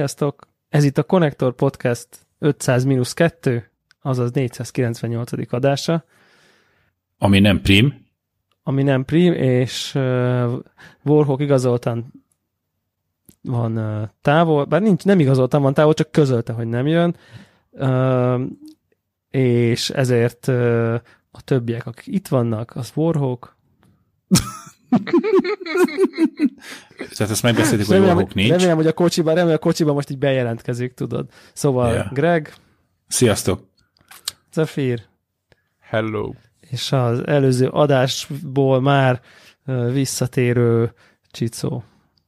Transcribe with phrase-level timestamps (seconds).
[0.00, 0.46] Sziasztok!
[0.68, 2.08] Ez itt a Connector Podcast
[2.40, 3.62] 500-2,
[4.02, 5.52] azaz 498.
[5.52, 6.04] adása.
[7.18, 8.06] Ami nem prim.
[8.62, 10.52] Ami nem prim, és uh,
[11.04, 12.12] Warhawk igazoltan
[13.42, 17.16] van uh, távol, bár nincs, nem igazoltan van távol, csak közölte, hogy nem jön,
[17.70, 18.40] uh,
[19.30, 20.94] és ezért uh,
[21.30, 23.56] a többiek, akik itt vannak, az Warhawk,
[27.16, 28.50] Tehát ezt megbeszéltük, hogy Warhawk nincs.
[28.50, 31.28] Remélem, hogy a kocsiban, remélem, a kocsiban most így bejelentkezik, tudod.
[31.52, 32.12] Szóval yeah.
[32.12, 32.54] Greg.
[33.08, 33.68] Sziasztok.
[34.52, 35.02] Zafir.
[35.80, 36.32] Hello.
[36.60, 39.20] És az előző adásból már
[39.92, 40.92] visszatérő
[41.30, 41.84] Csicó.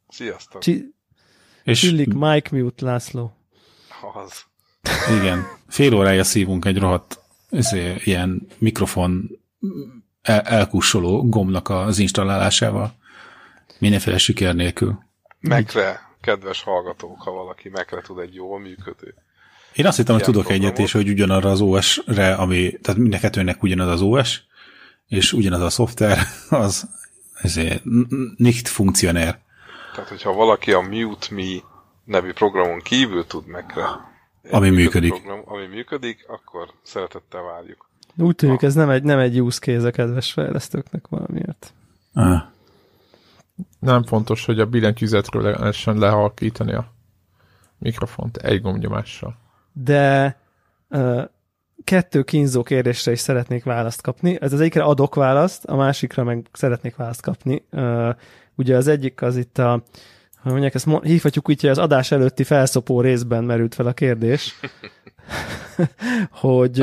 [0.09, 0.61] Sziasztok.
[0.61, 0.95] Csi-
[1.63, 3.37] és Csillik Mike Mute László.
[4.15, 4.45] Az.
[5.21, 5.45] Igen.
[5.69, 7.21] Fél órája szívunk egy rohadt
[7.51, 9.31] ezért, ilyen mikrofon
[10.23, 12.95] el- elkussoló gombnak az installálásával.
[13.79, 14.99] Mindenféle siker nélkül.
[15.41, 19.15] Megre, kedves hallgatók, ha valaki megre tud egy jól működő.
[19.75, 23.19] Én azt hittem, hogy tudok egyet, és hogy ugyanarra az OS-re, ami, tehát mind a
[23.19, 24.41] kettőnek ugyanaz az OS,
[25.09, 26.89] és ugyanaz a szoftver, az
[27.35, 27.83] ezért
[28.37, 29.39] nicht funkcionér.
[29.95, 31.63] Tehát, hogyha valaki a Mute Me
[32.05, 33.85] nevű programon kívül tud megre,
[34.51, 35.11] ami működik.
[35.11, 37.91] Program, ami működik, akkor szeretettel várjuk.
[38.17, 41.73] Úgy tűnik, ez nem egy, nem egy use case a kedves fejlesztőknek valamiért.
[42.13, 42.43] Ah.
[43.79, 46.93] Nem fontos, hogy a billentyűzetről lehessen lehalkítani a
[47.79, 49.37] mikrofont egy gombnyomással.
[49.73, 50.37] De
[50.89, 51.23] uh,
[51.85, 54.39] kettő kínzó kérdésre is szeretnék választ kapni.
[54.41, 57.65] Ez az egyikre adok választ, a másikra meg szeretnék választ kapni.
[57.71, 58.15] Uh,
[58.55, 59.83] ugye az egyik az itt a
[60.43, 64.55] hogy mondják, ezt hívhatjuk úgy, hogy az adás előtti felszopó részben merült fel a kérdés,
[66.31, 66.81] hogy,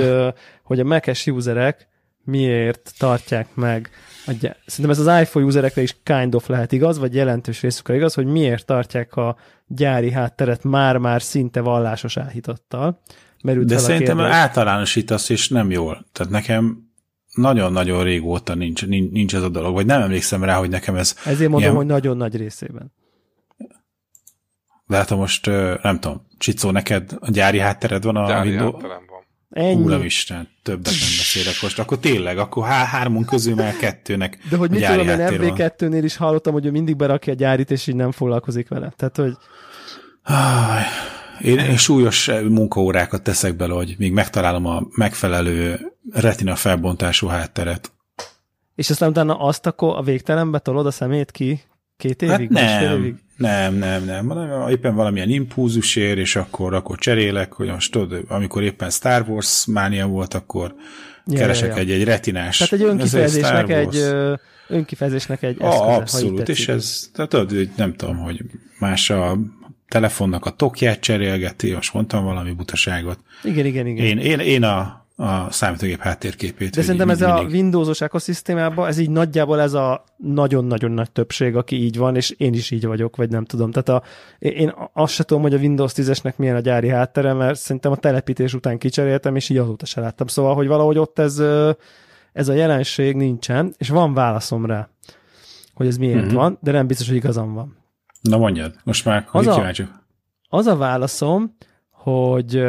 [0.69, 1.87] hogy a Mac-es userek
[2.23, 3.89] miért tartják meg,
[4.25, 4.31] a,
[4.65, 8.25] szerintem ez az iPhone userekre is kind of lehet igaz, vagy jelentős részükre igaz, hogy
[8.25, 9.35] miért tartják a
[9.67, 13.01] gyári hátteret már-már szinte vallásos áhítattal.
[13.43, 16.05] Merült De szerintem általánosítasz, és nem jól.
[16.11, 16.91] Tehát nekem
[17.33, 21.15] nagyon-nagyon régóta nincs, nincs, nincs ez a dolog, vagy nem emlékszem rá, hogy nekem ez...
[21.25, 21.75] Ezért mondom, ilyen...
[21.75, 22.93] hogy nagyon nagy részében.
[24.87, 25.45] De hát most
[25.81, 28.81] nem tudom, Csicó, neked a gyári háttered van a gyári Windows?
[28.81, 29.08] van.
[29.49, 29.81] Ennyi.
[29.81, 31.79] Úramisten, többet nem beszélek most.
[31.79, 36.15] Akkor tényleg, akkor há hármunk közül már kettőnek De hogy mit tudom, én MD2-nél is
[36.15, 38.93] hallottam, hogy ő mindig berakja a gyárit, és így nem foglalkozik vele.
[38.95, 39.37] Tehát, hogy...
[41.41, 45.79] Én, én súlyos munkaórákat teszek bele, hogy még megtalálom a megfelelő
[46.11, 47.91] retina felbontású hátteret.
[48.75, 51.61] És aztán utána azt akkor a végtelenbe tolod a szemét ki
[51.97, 52.53] két évig?
[52.53, 53.15] Hát nem, évig?
[53.39, 54.67] Nem, nem, nem, nem.
[54.69, 59.65] Éppen valamilyen impulzus ér, és akkor, akkor cserélek, hogy most tudod, amikor éppen Star Wars
[59.65, 60.75] mánia volt, akkor
[61.25, 61.81] ja, keresek ja, ja.
[61.81, 62.57] egy, egy retinás.
[62.57, 64.03] Tehát egy önkifejezésnek egy,
[64.67, 68.41] önkifejezésnek egy eszköze, a, Abszolút, és ez, tehát tudod, nem tudom, hogy
[68.79, 69.37] más a
[69.87, 73.19] telefonnak a tokját cserélgeti, most mondtam valami butaságot.
[73.43, 74.05] Igen, igen, igen.
[74.05, 76.75] Én, én, én a a számítógép háttérképét.
[76.75, 77.45] De szerintem ez mindig...
[77.45, 82.29] a Windowsos ekoszisztémában, ez így nagyjából ez a nagyon-nagyon nagy többség, aki így van, és
[82.29, 83.71] én is így vagyok, vagy nem tudom.
[83.71, 84.07] Tehát a,
[84.39, 87.95] én azt se tudom, hogy a Windows 10-esnek milyen a gyári háttere, mert szerintem a
[87.95, 90.27] telepítés után kicseréltem, és így azóta se láttam.
[90.27, 91.41] Szóval, hogy valahogy ott ez,
[92.33, 94.89] ez a jelenség nincsen, és van válaszom rá,
[95.73, 96.35] hogy ez miért mm-hmm.
[96.35, 97.77] van, de nem biztos, hogy igazam van.
[98.21, 99.71] Na mondjad, most már az a,
[100.49, 101.55] az a válaszom,
[101.91, 102.63] hogy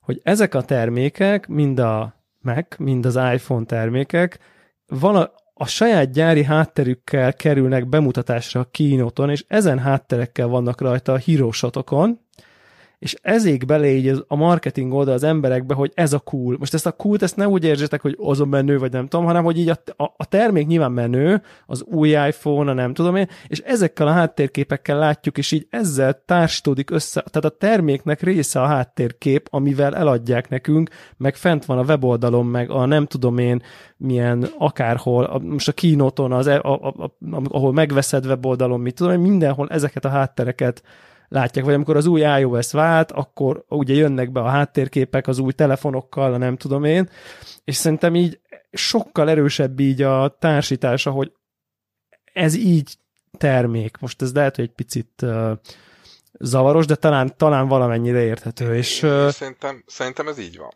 [0.00, 4.38] hogy ezek a termékek, mind a Mac, mind az iPhone termékek,
[4.86, 11.16] vala, a saját gyári hátterükkel kerülnek bemutatásra a kínóton, és ezen hátterekkel vannak rajta a
[11.16, 12.20] hírósatokon,
[13.00, 16.56] és ezék bele így a marketing oldal az emberekbe, hogy ez a cool.
[16.58, 19.44] Most ezt a cool ezt ne úgy érzétek, hogy azon menő, vagy nem tudom, hanem
[19.44, 23.28] hogy így a, a, a termék nyilván menő, az új iPhone, a nem tudom én,
[23.46, 28.66] és ezekkel a háttérképekkel látjuk, és így ezzel társítódik össze, tehát a terméknek része a
[28.66, 33.62] háttérkép, amivel eladják nekünk, meg fent van a weboldalon, meg a nem tudom én,
[33.96, 37.12] milyen akárhol, a, most a kínóton, az, a, a, a,
[37.48, 40.82] ahol megveszed weboldalon, mit tudom, mindenhol ezeket a háttereket
[41.30, 45.52] látják, vagy amikor az új iOS vált, akkor ugye jönnek be a háttérképek az új
[45.52, 47.08] telefonokkal, a nem tudom én,
[47.64, 48.40] és szerintem így
[48.72, 51.32] sokkal erősebb így a társítása, hogy
[52.32, 52.96] ez így
[53.38, 53.96] termék.
[53.98, 55.52] Most ez lehet, hogy egy picit uh,
[56.38, 58.74] zavaros, de talán, talán valamennyire érthető.
[58.74, 60.70] És, uh, szerintem, szerintem ez így van.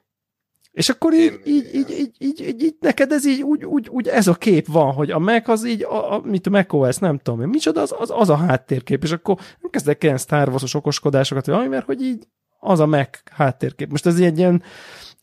[0.75, 3.88] És akkor így, Én, így, így, így, így, így, így, neked ez így, úgy, úgy,
[3.88, 6.97] úgy, ez a kép van, hogy a Mac az így, a, a, mit a macOS,
[6.97, 10.49] nem tudom én, micsoda, az, az, az a háttérkép, és akkor nem kezdek ilyen Star
[10.49, 12.29] Wars-os okoskodásokat, vagy mert hogy így
[12.61, 13.91] az a Mac háttérkép.
[13.91, 14.62] Most ez egy ilyen,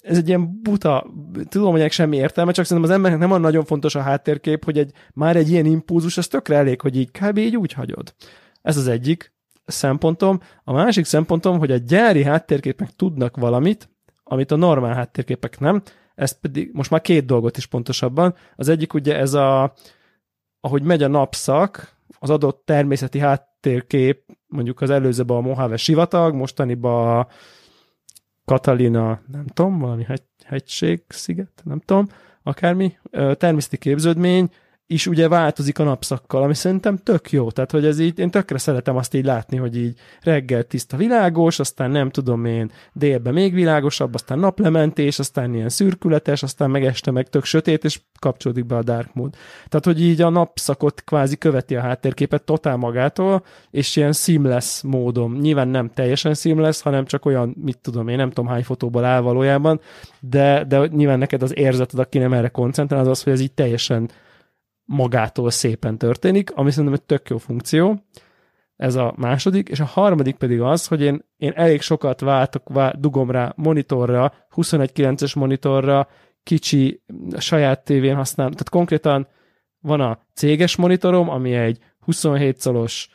[0.01, 1.06] ez egy ilyen buta,
[1.50, 4.77] tudom, hogy semmi értelme, csak szerintem az embernek nem olyan nagyon fontos a háttérkép, hogy
[4.77, 7.38] egy, már egy ilyen impulzus, az tökre elég, hogy így kb.
[7.38, 8.13] így úgy hagyod.
[8.62, 9.33] Ez az egyik.
[9.65, 10.39] szempontom.
[10.63, 13.89] A másik szempontom, hogy a gyári háttérképek tudnak valamit,
[14.31, 15.81] amit a normál háttérképek nem,
[16.15, 18.35] ez pedig most már két dolgot is pontosabban.
[18.55, 19.73] Az egyik ugye ez a,
[20.59, 27.17] ahogy megy a napszak, az adott természeti háttérkép, mondjuk az előzőben a Mojave sivatag, mostaniban
[27.17, 27.27] a
[28.45, 32.07] Katalina, nem tudom, valami hegy, hegység, sziget, nem tudom,
[32.43, 32.97] akármi,
[33.37, 34.49] természeti képződmény,
[34.91, 37.51] is ugye változik a napszakkal, ami szerintem tök jó.
[37.51, 41.59] Tehát, hogy ez így, én tökre szeretem azt így látni, hogy így reggel tiszta világos,
[41.59, 47.11] aztán nem tudom én, délben még világosabb, aztán naplementés, aztán ilyen szürkületes, aztán meg este
[47.11, 49.38] meg tök sötét, és kapcsolódik be a dark mode.
[49.67, 55.31] Tehát, hogy így a napszakot kvázi követi a háttérképet totál magától, és ilyen seamless módon.
[55.31, 59.21] Nyilván nem teljesen seamless, hanem csak olyan, mit tudom én, nem tudom hány fotóból áll
[59.21, 59.79] valójában,
[60.19, 63.51] de, de nyilván neked az érzeted, aki nem erre koncentrál, az az, hogy ez így
[63.51, 64.09] teljesen
[64.85, 68.03] magától szépen történik, ami szerintem egy tök jó funkció.
[68.75, 72.95] Ez a második, és a harmadik pedig az, hogy én, én elég sokat váltok, vál,
[72.99, 76.07] dugom rá monitorra, 21.9-es monitorra,
[76.43, 77.01] kicsi
[77.37, 79.27] saját tévén használom, tehát konkrétan
[79.79, 83.09] van a céges monitorom, ami egy 27 szolos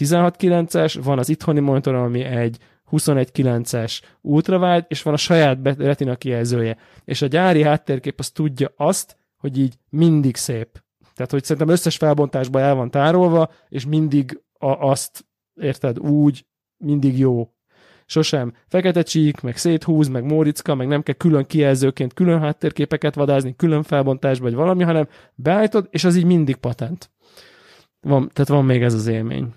[0.00, 2.58] 16.9-es, van az itthoni monitorom, ami egy
[2.90, 6.76] 21.9-es ultrawide, és van a saját retina kijelzője.
[7.04, 10.84] És a gyári háttérkép az tudja azt, hogy így mindig szép.
[11.16, 16.46] Tehát, hogy szerintem összes felbontásban el van tárolva, és mindig a, azt, érted, úgy,
[16.76, 17.50] mindig jó.
[18.06, 23.56] Sosem fekete csík, meg széthúz, meg móricka, meg nem kell külön kijelzőként külön háttérképeket vadázni,
[23.56, 27.10] külön felbontásba, vagy valami, hanem beállítod, és az így mindig patent.
[28.00, 29.54] Van, tehát van még ez az élmény.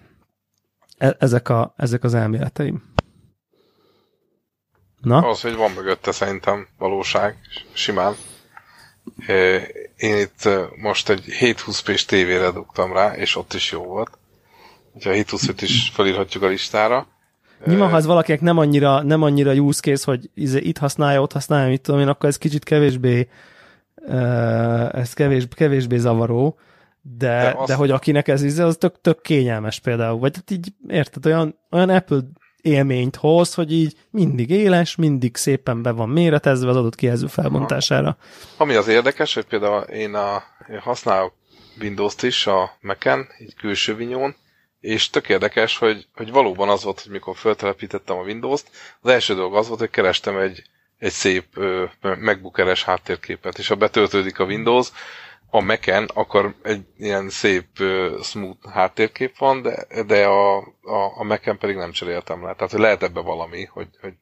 [0.98, 2.84] E- ezek, a, ezek az elméleteim.
[5.02, 5.28] Na?
[5.28, 7.38] Az, hogy van mögötte szerintem valóság,
[7.74, 8.16] simán.
[9.98, 10.50] Én itt
[10.82, 14.18] most egy 720p-s tévére dugtam rá, és ott is jó volt.
[14.94, 17.08] Úgyhogy a 720 is felírhatjuk a listára.
[17.66, 21.32] Nyilván, ha ez valakinek nem annyira, nem annyira use case, hogy izé itt használja, ott
[21.32, 23.28] használja, mit tudom én, akkor ez kicsit kevésbé
[24.92, 26.58] ez kevés, kevésbé zavaró,
[27.02, 27.68] de, de, azt...
[27.68, 30.20] de hogy akinek ez izé, az tök, tök kényelmes például.
[30.20, 32.20] Vagy hát így, érted, olyan, olyan Apple
[32.62, 38.18] élményt hoz, hogy így mindig éles, mindig szépen be van méretezve az adott kijelző felbontására.
[38.58, 41.34] Ami az érdekes, hogy például én, a, én használok
[41.82, 44.36] Windows-t is a Mac-en, így külső vinyón,
[44.80, 48.70] és tök érdekes, hogy, hogy valóban az volt, hogy mikor feltelepítettem a Windows-t,
[49.02, 50.64] az első dolog az volt, hogy kerestem egy,
[50.98, 51.46] egy szép
[52.02, 54.92] MacBook háttérképet, és ha betöltődik a Windows,
[55.50, 57.68] a Mac-en akkor egy ilyen szép
[58.22, 62.54] smooth háttérkép van, de, de a, a, a Mac-en pedig nem cseréltem le.
[62.54, 64.14] Tehát hogy lehet ebbe valami, hogy, hogy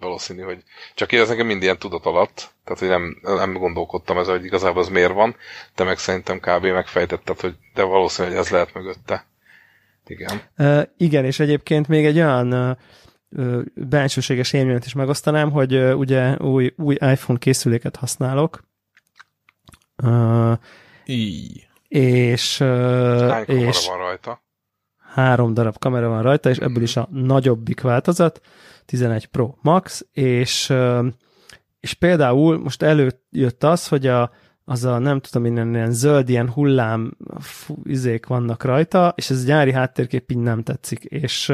[0.00, 0.62] valószínű, hogy
[0.94, 4.44] csak én ez nekem mind ilyen tudat alatt, tehát hogy nem, nem gondolkodtam ez, hogy
[4.44, 5.36] igazából az miért van,
[5.74, 6.64] de meg szerintem kb.
[6.64, 9.26] megfejtetted, hogy de valószínű, hogy ez lehet mögötte.
[10.06, 10.42] Igen.
[10.58, 12.76] Uh, igen, és egyébként még egy olyan
[13.28, 18.64] uh, bensőséges élményt is megosztanám, hogy uh, ugye új, új iPhone készüléket használok,
[20.02, 20.52] Uh,
[21.04, 21.68] Így.
[21.88, 24.44] És, uh, Hány és van rajta?
[24.98, 28.40] Három darab kamera van rajta, és ebből is a nagyobbik változat,
[28.84, 31.06] 11 Pro Max, és, uh,
[31.80, 34.30] és például most előjött az, hogy a,
[34.64, 39.44] az a nem tudom, innen ilyen zöld, ilyen hullám fú, izék vannak rajta, és ez
[39.44, 41.52] gyári háttérkép így nem tetszik, és,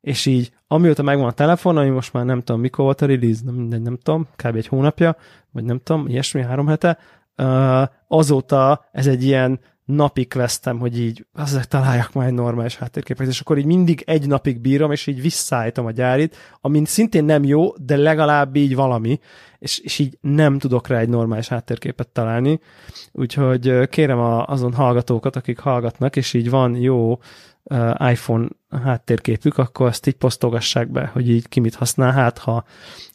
[0.00, 3.40] és így amióta megvan a telefon, ami most már nem tudom mikor volt a release,
[3.44, 4.56] nem, nem, nem tudom, kb.
[4.56, 5.16] egy hónapja,
[5.52, 6.98] vagy nem tudom, ilyesmi, három hete,
[8.08, 13.58] azóta ez egy ilyen napi questem, hogy így azért találjak majd normális háttérképet, és akkor
[13.58, 17.96] így mindig egy napig bírom, és így visszaállítom a gyárit, ami szintén nem jó, de
[17.96, 19.20] legalább így valami,
[19.58, 22.60] és, és így nem tudok rá egy normális háttérképet találni.
[23.12, 27.10] Úgyhogy kérem a, azon hallgatókat, akik hallgatnak, és így van jó
[27.62, 28.48] uh, iPhone
[28.84, 32.64] háttérképük, akkor azt így posztolgassák be, hogy így ki mit használ, hát ha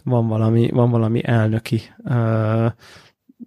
[0.04, 2.72] van valami, van valami elnöki uh,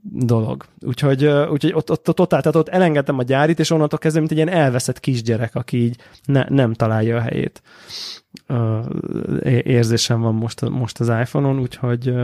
[0.02, 0.64] dolog.
[0.80, 4.32] Úgyhogy, úgyhogy ott, ott, ott, ott, tehát ott elengedtem a gyárit, és onnantól kezdve, mint
[4.32, 7.62] egy ilyen elveszett kisgyerek, aki így ne, nem találja a helyét.
[9.62, 12.14] Érzésem van most, most az iPhone-on, úgyhogy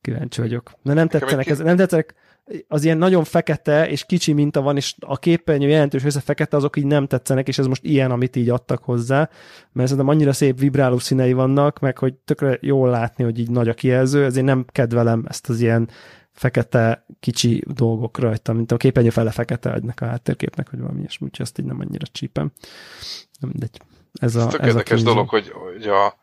[0.00, 0.72] kíváncsi vagyok.
[0.82, 2.14] De nem tetszenek, ez, nem tetszenek,
[2.68, 6.76] az ilyen nagyon fekete és kicsi minta van, és a képernyő jelentős része fekete, azok
[6.76, 9.30] így nem tetszenek, és ez most ilyen, amit így adtak hozzá,
[9.72, 13.68] mert szerintem annyira szép vibráló színei vannak, meg hogy tökre jól látni, hogy így nagy
[13.68, 15.88] a kijelző, ezért nem kedvelem ezt az ilyen
[16.38, 21.26] fekete kicsi dolgok rajta, mint a képernyő fele fekete adnak a háttérképnek, hogy valami ilyesmi,
[21.26, 22.52] úgyhogy azt így nem annyira csípem.
[23.40, 23.66] Nem, de
[24.20, 26.14] ez a, ez érdekes a dolog, hogy, hogy a,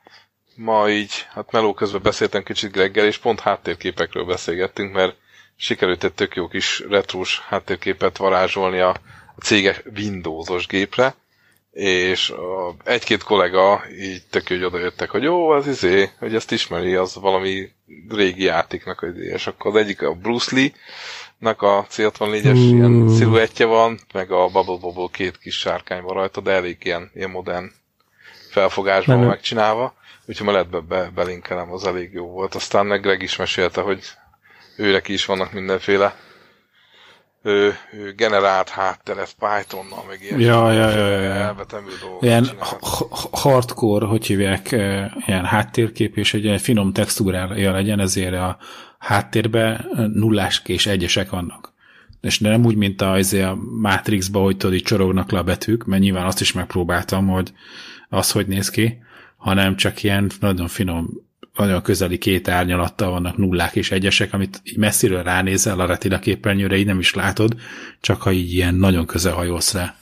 [0.55, 5.15] ma így, hát meló közben beszéltem kicsit Greggel, és pont háttérképekről beszélgettünk, mert
[5.55, 8.89] sikerült egy tök jó kis retrós háttérképet varázsolni a,
[9.35, 11.15] a céges Windowsos gépre,
[11.75, 12.33] és
[12.83, 17.15] egy-két kollega így tök hogy oda jöttek, hogy jó, az izé, hogy ezt ismeri, az
[17.15, 17.71] valami
[18.09, 20.71] régi játéknak, és akkor az egyik a Bruce Lee,
[21.37, 22.57] nak a C64-es uh.
[22.57, 27.11] ilyen sziluettje van, meg a Bubble Bubble két kis sárkány van rajta, de elég ilyen,
[27.13, 27.71] ilyen modern
[28.49, 29.27] felfogásban Menő.
[29.29, 29.95] megcsinálva.
[30.25, 32.55] Úgyhogy lehet be, be, belinkelem, az elég jó volt.
[32.55, 34.03] Aztán meg Greg is mesélte, hogy
[34.77, 36.15] őnek is vannak mindenféle
[37.45, 41.31] ő, ő generált hátteret Pythonnal, meg ilyen ja, ja, ja, ja.
[41.33, 41.89] elvetemű
[42.21, 42.49] Ilyen
[43.31, 44.71] hardcore, hogy hívják,
[45.25, 48.57] ilyen háttérkép, és egy finom textúrája legyen, ezért a
[48.97, 51.73] háttérben nullás és egyesek vannak.
[52.21, 56.01] És nem úgy, mint a, a Matrixba, hogy tudod, így csorognak le a betűk, mert
[56.01, 57.53] nyilván azt is megpróbáltam, hogy
[58.09, 58.97] az hogy néz ki,
[59.37, 61.09] hanem csak ilyen nagyon finom,
[61.55, 66.75] nagyon közeli két árnyalattal vannak nullák és egyesek, amit így messziről ránézel a retina képernyőre,
[66.75, 67.55] így nem is látod,
[68.01, 69.95] csak ha így ilyen nagyon közel hajolsz rá.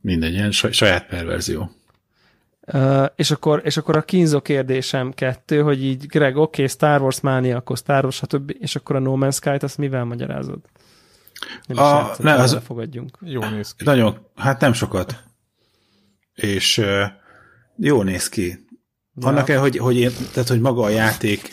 [0.00, 1.70] Mindegy, ilyen saját perverzió.
[2.66, 7.00] Uh, és, akkor, és akkor a kínzó kérdésem kettő, hogy így Greg, oké, okay, Star
[7.00, 8.56] Wars mánia, akkor Star Wars, stb.
[8.58, 10.58] És akkor a No Man's Sky-t azt mivel magyarázod?
[11.66, 13.18] Nem a, nem, az, fogadjunk.
[13.20, 13.84] Jó néz ki.
[13.84, 15.22] Nagyon, hát nem sokat.
[16.34, 17.04] És uh,
[17.76, 18.66] jó néz ki.
[19.14, 19.28] Ja.
[19.28, 21.50] Annak el, hogy, hogy, én, tehát, hogy maga a játék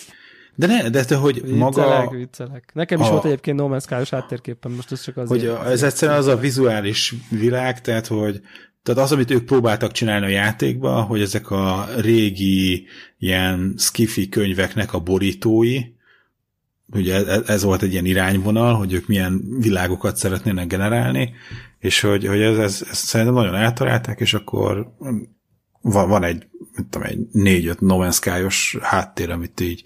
[0.60, 2.10] de ne, de te, hogy viccelek, maga...
[2.10, 2.72] Viccelek.
[2.74, 5.30] Nekem is a, volt egyébként No Man's Sky-os háttérképpen, most ez csak az.
[5.30, 8.42] Hogy a, ez egyszerűen az a vizuális világ, tehát, hogy
[8.84, 12.88] tehát az, amit ők próbáltak csinálni a játékba, hogy ezek a régi
[13.18, 15.80] ilyen skifi könyveknek a borítói,
[16.94, 21.34] ugye ez, ez volt egy ilyen irányvonal, hogy ők milyen világokat szeretnének generálni,
[21.80, 24.96] és hogy, hogy ez, ez, ez szerintem nagyon eltalálták, és akkor
[25.82, 29.84] van, van egy, mint tudom, egy négy-öt No Man's Sky-os háttér, amit így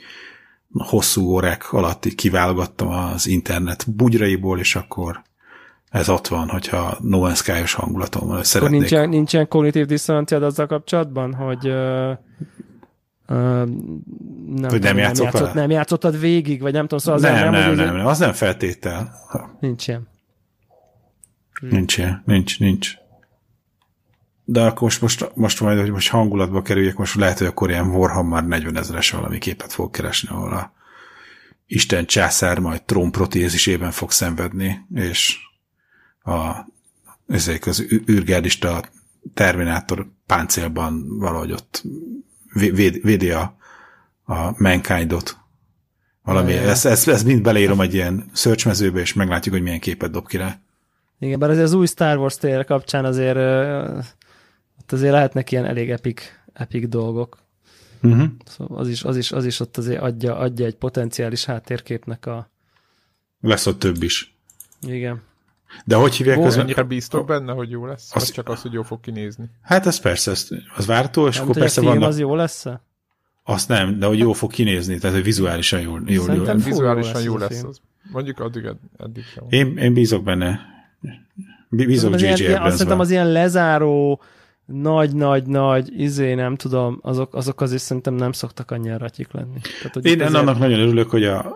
[0.74, 5.22] hosszú órák alatt így kiválogattam az internet bugyraiból, és akkor
[5.90, 8.80] ez ott van, hogyha No Man's Sky-os hangulatom van, szeretnék.
[8.80, 12.18] Nincsen, nincsen kognitív diszonanciád azzal kapcsolatban, hogy uh,
[13.28, 13.68] uh,
[14.56, 17.52] nem, hogy nem, nem, játszott, nem játszottad végig, vagy nem tudom, szóval az nem, nem,
[17.52, 19.14] nem, nem, nem, az nem feltétel.
[19.60, 20.08] Nincs ilyen.
[21.70, 22.94] Nincs ilyen, nincs, nincs.
[24.46, 27.88] De akkor most, most, most majd, hogy most hangulatba kerüljek, most lehet, hogy akkor ilyen
[27.88, 30.74] Warhammer 40 ezeres valami képet fog keresni, ahol a
[31.68, 35.38] Isten császár majd trónprotézisében fog szenvedni, és
[36.24, 36.52] a,
[37.28, 38.84] ezek az űrgárdista
[39.34, 41.84] Terminátor páncélban valahogy ott
[42.54, 43.58] véd, védi a,
[44.24, 45.38] a mankindot.
[46.24, 50.12] Valami, ja, ezt, ezt, ezt mind beleírom egy ilyen search és meglátjuk, hogy milyen képet
[50.12, 50.60] dob ki rá.
[51.20, 53.38] Igen, bár azért az új Star Wars tér kapcsán azért
[54.84, 56.22] ott azért lehetnek ilyen elég epic,
[56.54, 57.38] epic dolgok.
[58.02, 58.28] Uh-huh.
[58.46, 62.50] Szóval az is, az, is, az is ott azért adja, adja egy potenciális háttérképnek a...
[63.42, 64.36] Lesz ott több is.
[64.82, 65.22] Igen.
[65.86, 66.58] De hogy hívják az?
[66.58, 68.16] Annyira bíztok benne, hogy jó lesz?
[68.16, 68.22] Az...
[68.22, 69.50] Vagy csak az, hogy jó fog kinézni?
[69.62, 72.04] Hát ez persze, ez, az vártó, és nem, akkor persze van.
[72.04, 72.82] az jó lesz -e?
[73.44, 76.56] Azt nem, de hogy jó fog kinézni, tehát hogy vizuálisan jól, jól, jól.
[76.56, 77.82] vizuálisan jó lesz, lesz az.
[78.12, 79.44] Mondjuk addig, eddig sem.
[79.50, 80.60] Én, én bízok benne.
[81.70, 82.28] Bízok J.J.
[82.32, 82.62] Abrams-ban.
[82.62, 84.22] Azt szerintem az ilyen lezáró,
[84.66, 89.60] nagy-nagy-nagy, izé, nem tudom, azok, azok azért szerintem nem szoktak annyira ratyik lenni.
[89.78, 90.40] Tehát, hogy Én ezért...
[90.40, 91.56] annak nagyon örülök, hogy a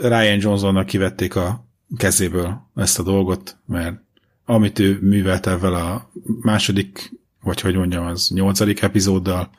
[0.00, 1.64] Ryan Johnsonnak kivették a
[1.96, 3.96] kezéből ezt a dolgot, mert
[4.44, 9.50] amit ő művelt ezzel a második, vagy hogy mondjam, az nyolcadik epizóddal,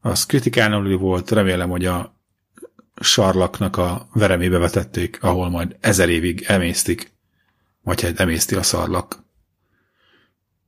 [0.00, 2.14] az kritikánul volt, remélem, hogy a
[3.00, 7.12] sarlaknak a veremébe vetették, ahol majd ezer évig emésztik,
[7.82, 9.24] vagy hát emészti a szarlak.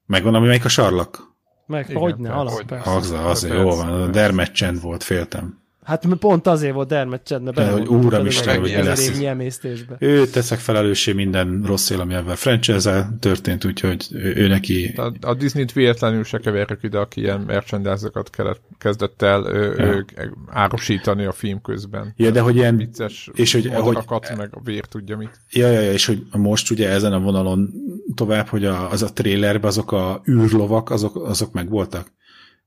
[0.07, 1.28] Megvan, ami melyik a sarlak?
[1.69, 2.71] Meg, hogy ne, alap.
[2.85, 5.61] Az, az, jó van, a dermedcsend volt, féltem.
[5.89, 7.71] Hát pont azért volt Dermet Csedne bele.
[7.71, 9.21] Hogy úram Isten, hogy lesz.
[9.21, 9.97] emésztésbe.
[9.99, 14.95] Ő teszek felelőssé minden rossz él, ami ebben franchise történt, úgyhogy ő, ő neki...
[14.97, 18.31] A, a Disney-t véletlenül se keverjük ide, aki ilyen merchandise-okat
[18.79, 19.85] kezdett el ő, ja.
[19.85, 20.05] ő,
[20.47, 22.15] árusítani a film közben.
[22.17, 22.77] Ja, de hogy ilyen...
[22.77, 23.99] Vicces és hogy, hogy
[24.37, 25.41] meg a vér tudja mit.
[25.51, 27.71] Ja, ja, ja, és hogy most ugye ezen a vonalon
[28.15, 32.17] tovább, hogy a, az a trailerben azok a űrlovak, azok, azok meg voltak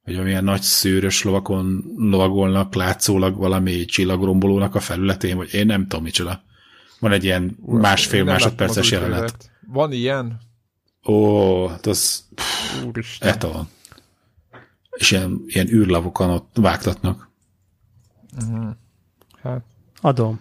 [0.04, 6.04] hogy amilyen nagy szőrös lovakon lovagolnak látszólag valami csillagrombolónak a felületén, vagy én nem tudom
[6.04, 6.44] micsoda.
[7.00, 9.52] Van egy ilyen másfél másodperces jelenet.
[9.68, 10.40] Van ilyen?
[11.06, 12.28] Ó, hát az
[13.20, 13.68] etalon.
[14.92, 17.30] És ilyen, ilyen űrlavokon ott vágtatnak.
[18.36, 18.70] Uh-huh.
[19.42, 19.64] Hát.
[20.02, 20.40] Adom.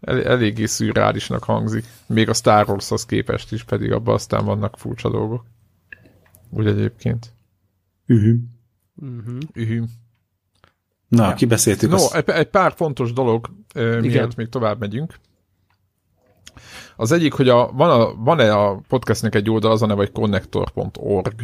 [0.00, 1.84] El, eléggé szürreálisnak hangzik.
[2.06, 5.44] Még a Star Wars-hoz képest is, pedig abban aztán vannak furcsa dolgok.
[6.50, 7.32] Úgy egyébként.
[8.06, 8.38] Ühű.
[8.94, 9.38] Uh-huh.
[9.54, 9.82] Ühű.
[11.08, 11.34] Na, ja.
[11.34, 11.90] kibeszéltük.
[11.90, 12.14] No, azt...
[12.14, 15.14] egy, egy pár fontos dolog, uh, mielőtt még tovább megyünk.
[16.96, 20.12] Az egyik, hogy a, van a, van-e a podcastnek egy oldal, az a neve, hogy
[20.12, 21.34] connector.org,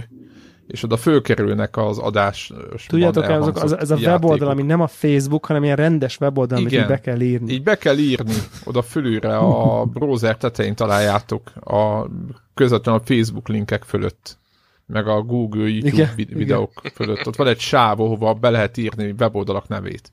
[0.67, 2.53] és oda fölkerülnek az adás.
[2.87, 6.73] Tudjátok, azok, az, ez a weboldal, ami nem a Facebook, hanem ilyen rendes weboldal, amit
[6.73, 7.53] így be kell írni.
[7.53, 8.35] Így be kell írni,
[8.65, 12.07] oda fölülre a browser tetején találjátok a
[12.55, 14.39] közvetlenül a Facebook linkek fölött
[14.87, 16.93] meg a Google YouTube igen, videók igen.
[16.95, 17.27] fölött.
[17.27, 20.13] Ott van egy sáv, ahova be lehet írni weboldalak nevét.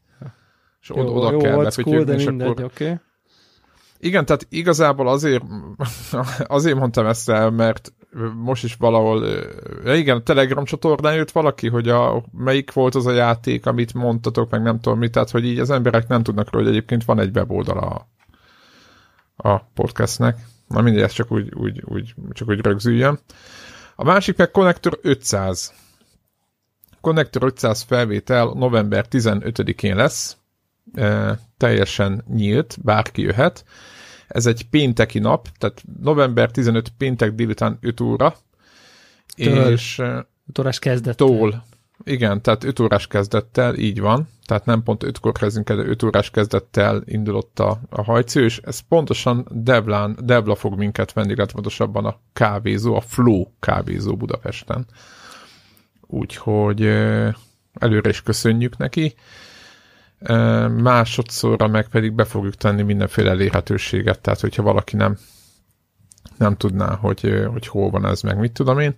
[0.82, 2.64] És jó, oda, oda jó, kell cool, de mindegy, akkor...
[2.64, 2.96] Okay.
[4.00, 5.44] Igen, tehát igazából azért,
[6.58, 7.94] azért mondtam ezt el, mert
[8.36, 9.26] most is valahol,
[9.86, 14.62] igen, Telegram csatornán jött valaki, hogy a, melyik volt az a játék, amit mondtatok, meg
[14.62, 17.36] nem tudom mit, tehát hogy így az emberek nem tudnak róla, hogy egyébként van egy
[17.36, 18.08] weboldala a,
[19.50, 20.38] a podcastnek.
[20.68, 23.20] Na mindegy, ezt csak úgy, úgy, úgy, csak úgy rögzüljem.
[24.02, 25.74] A másik meg Connector 500.
[27.02, 30.38] Connector 500 felvétel november 15-én lesz,
[30.94, 33.66] e, teljesen nyílt, bárki jöhet.
[34.28, 38.36] Ez egy pénteki nap, tehát november 15 péntek délután 5 óra.
[39.36, 41.28] Től, és 5 órás kezdettel.
[41.28, 41.64] Tól.
[42.04, 44.28] Igen, tehát 5 órás kezdettel, így van.
[44.46, 48.60] Tehát nem pont 5-kor kezdünk el, de 5 órás kezdettel indulott a, a hajcő, és
[48.64, 54.86] ez pontosan Devlán, Devla fog minket venni, illetve pontosabban a kávézó, a Flow kávézó Budapesten.
[56.02, 56.82] Úgyhogy
[57.74, 59.16] előre is köszönjük neki
[60.78, 65.18] másodszorra meg pedig be fogjuk tenni mindenféle elérhetőséget, tehát hogyha valaki nem
[66.42, 68.96] nem tudná, hogy, hogy hol van ez, meg mit tudom én.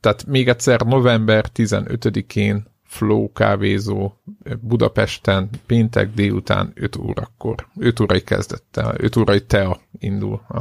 [0.00, 4.12] Tehát még egyszer november 15-én Flow kávézó
[4.60, 7.66] Budapesten péntek délután 5 órakor.
[7.78, 10.58] 5 órai kezdettel, 5 órai TEA indul a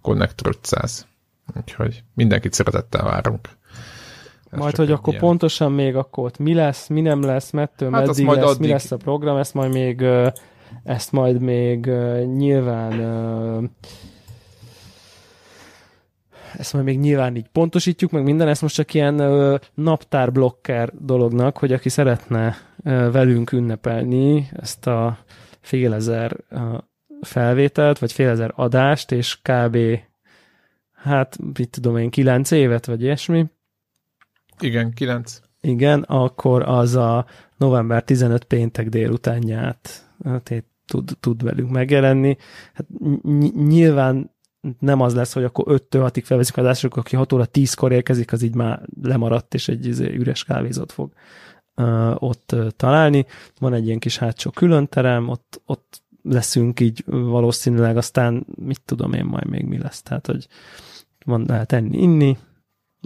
[0.00, 1.06] Connect 500.
[1.56, 3.48] Úgyhogy mindenkit szeretettel várunk.
[4.50, 5.24] Ez majd, hogy akkor ilyen.
[5.24, 8.60] pontosan még akkor ott mi lesz, mi nem lesz, mettől hát meddig lesz, addig...
[8.60, 10.04] mi lesz a program, ezt majd még
[10.84, 11.86] ezt majd még
[12.36, 12.92] nyilván
[16.56, 19.14] ezt majd még nyilván így pontosítjuk, meg minden, ezt most csak ilyen
[19.74, 22.56] naptár blokker dolognak, hogy aki szeretne
[23.10, 25.18] velünk ünnepelni ezt a
[25.60, 26.36] fél ezer
[27.20, 29.78] felvételt, vagy fél ezer adást, és kb.
[30.92, 33.46] hát, mit tudom én, kilenc évet, vagy ilyesmi,
[34.62, 35.40] igen, 9.
[35.60, 42.36] Igen, akkor az a november 15 péntek délutánját hát, tud, tud velünk megjelenni.
[42.74, 42.86] Hát
[43.66, 44.31] nyilván
[44.78, 48.32] nem az lesz, hogy akkor 5-től 6-ig felveszik az adások, aki 6 óra 10-kor érkezik,
[48.32, 51.12] az így már lemaradt, és egy izé, üres kávézót fog
[51.76, 53.26] uh, ott találni.
[53.58, 59.24] Van egy ilyen kis hátsó különterem, ott, ott leszünk így valószínűleg, aztán mit tudom én
[59.24, 60.02] majd még mi lesz.
[60.02, 60.46] Tehát, hogy
[61.24, 62.36] van, lehet enni, inni,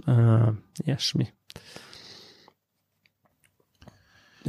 [0.05, 0.47] uh,
[0.85, 1.27] ilyesmi.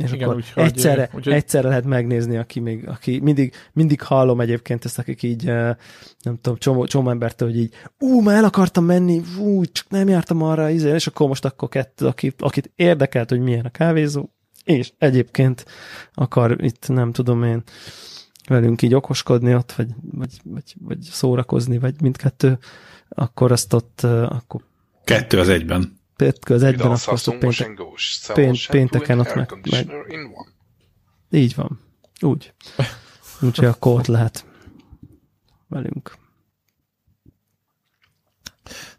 [0.03, 4.41] És Igen, akkor úgy, egyszerre, úgy, egyszerre lehet megnézni, aki még, aki mindig, mindig hallom
[4.41, 5.45] egyébként ezt, akik így,
[6.23, 10.09] nem tudom, csomó, csomó embertől, hogy így, ú, már el akartam menni, ú, csak nem
[10.09, 14.29] jártam arra, izé, és akkor most akkor kettő, akit, akit érdekelt, hogy milyen a kávézó,
[14.65, 15.65] és egyébként
[16.15, 17.63] akar itt, nem tudom én,
[18.49, 22.59] velünk így okoskodni ott, vagy, vagy, vagy, vagy szórakozni, vagy mindkettő,
[23.09, 24.61] akkor azt ott, akkor...
[25.05, 25.98] Kettő az egyben
[26.49, 29.91] az egyben azt péntek, pént, pénteken ott meg, meg.
[31.31, 31.81] Így van.
[32.21, 32.53] Úgy.
[33.41, 34.45] Úgyhogy akkor ott lehet
[35.69, 36.17] velünk.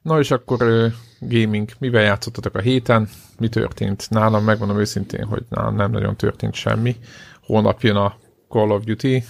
[0.01, 3.09] Na és akkor gaming, mivel játszottatok a héten?
[3.37, 4.09] Mi történt?
[4.09, 6.95] Nálam megmondom őszintén, hogy nálam nem nagyon történt semmi.
[7.41, 8.17] Holnap jön a
[8.49, 9.23] Call of Duty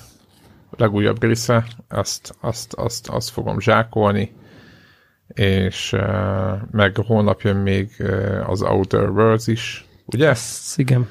[0.69, 4.34] legújabb része, azt, azt, azt, azt fogom zsákolni
[5.34, 5.96] és
[6.72, 8.04] meg holnap jön még
[8.48, 10.34] az Outer Worlds is, ugye?
[10.76, 11.08] Igen.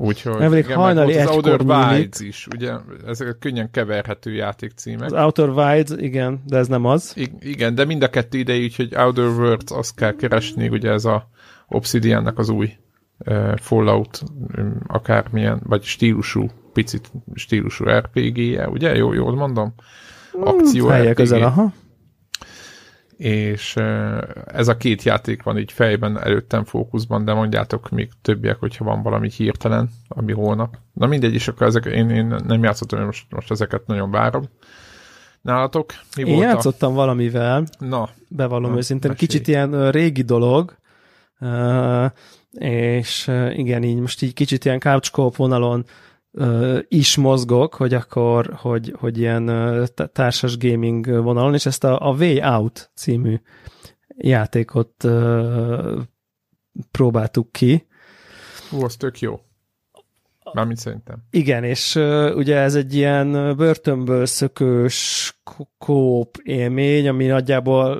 [0.00, 2.72] Úgyhogy Elég igen, hajnali az Outer Wilds is, ugye?
[3.06, 5.12] Ezek a könnyen keverhető játékcímek.
[5.12, 7.12] Az Outer Wilds, igen, de ez nem az.
[7.16, 11.04] I- igen, de mind a kettő idei, úgyhogy Outer Worlds azt kell keresni, ugye ez
[11.04, 11.28] a
[11.68, 12.72] Obsidiannak az új
[13.18, 14.22] uh, Fallout
[14.56, 18.96] um, akármilyen, vagy stílusú, picit stílusú RPG-je, ugye?
[18.96, 19.74] Jó, jól mondom?
[20.40, 21.14] Akció hmm, RPG.
[21.14, 21.72] közel, aha
[23.18, 23.76] és
[24.46, 29.02] ez a két játék van így fejben előttem fókuszban, de mondjátok még többiek, hogyha van
[29.02, 30.76] valami hirtelen, ami holnap.
[30.92, 34.44] Na mindegy, és akkor ezek, én, én nem játszottam, most, most ezeket nagyon várom.
[35.40, 35.92] Nálatok?
[36.16, 36.94] Mi én volt játszottam a...
[36.94, 39.28] valamivel, Na, bevallom na, őszintén, mesélj.
[39.28, 40.76] kicsit ilyen régi dolog,
[42.50, 45.84] és igen, így most így kicsit ilyen couch vonalon
[46.88, 49.50] is mozgok, hogy akkor, hogy, hogy ilyen
[50.12, 53.40] társas gaming vonalon, és ezt a, a Way Out című
[54.18, 56.02] játékot uh,
[56.90, 57.86] próbáltuk ki.
[58.72, 59.40] Ú, az tök jó.
[60.52, 61.16] Mármint szerintem.
[61.30, 65.32] Igen, és uh, ugye ez egy ilyen börtönből szökős
[65.78, 67.98] kóp élmény, ami nagyjából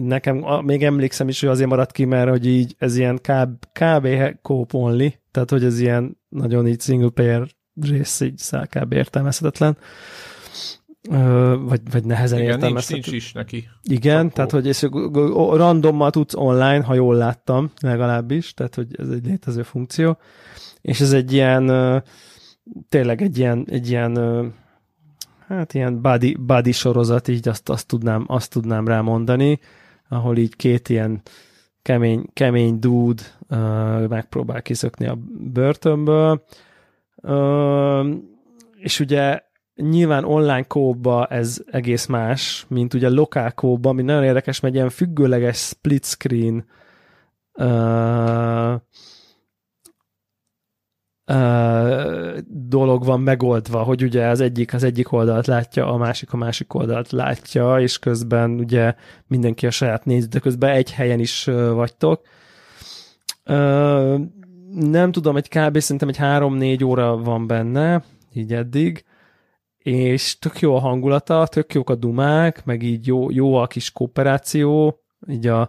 [0.00, 4.08] nekem még emlékszem is, hogy azért maradt ki, mert hogy így ez ilyen kb, kb
[4.42, 7.48] kóp only, tehát hogy ez ilyen nagyon így single player
[7.80, 9.76] rész így kb értelmezhetetlen.
[11.58, 12.94] vagy, vagy nehezen Igen, értelmezhető.
[12.94, 13.68] Nincs, nincs is neki.
[13.82, 14.32] Igen, Akkor.
[14.32, 14.86] tehát hogy és
[15.52, 20.18] randommal tudsz online, ha jól láttam, legalábbis, tehát hogy ez egy létező funkció
[20.86, 22.02] és ez egy ilyen,
[22.88, 24.16] tényleg egy ilyen, egy ilyen
[25.46, 29.60] hát ilyen body, body sorozat, így azt, azt, tudnám, azt tudnám rámondani,
[30.08, 31.22] ahol így két ilyen
[31.86, 35.18] kemény, kemény dude uh, megpróbál kiszökni a
[35.52, 36.44] börtönből.
[37.22, 38.06] Uh,
[38.76, 39.40] és ugye
[39.74, 44.88] nyilván online kóba ez egész más, mint ugye lokál kóba, ami nagyon érdekes, mert ilyen
[44.88, 46.64] függőleges split screen
[47.54, 48.80] uh,
[52.48, 56.74] dolog van megoldva, hogy ugye az egyik az egyik oldalt látja, a másik a másik
[56.74, 58.94] oldalt látja, és közben ugye
[59.26, 62.20] mindenki a saját néz, de közben egy helyen is vagytok.
[64.70, 65.78] nem tudom, egy kb.
[65.78, 69.04] szerintem egy három-négy óra van benne, így eddig,
[69.78, 73.92] és tök jó a hangulata, tök jók a dumák, meg így jó, jó a kis
[73.92, 75.68] kooperáció, így a,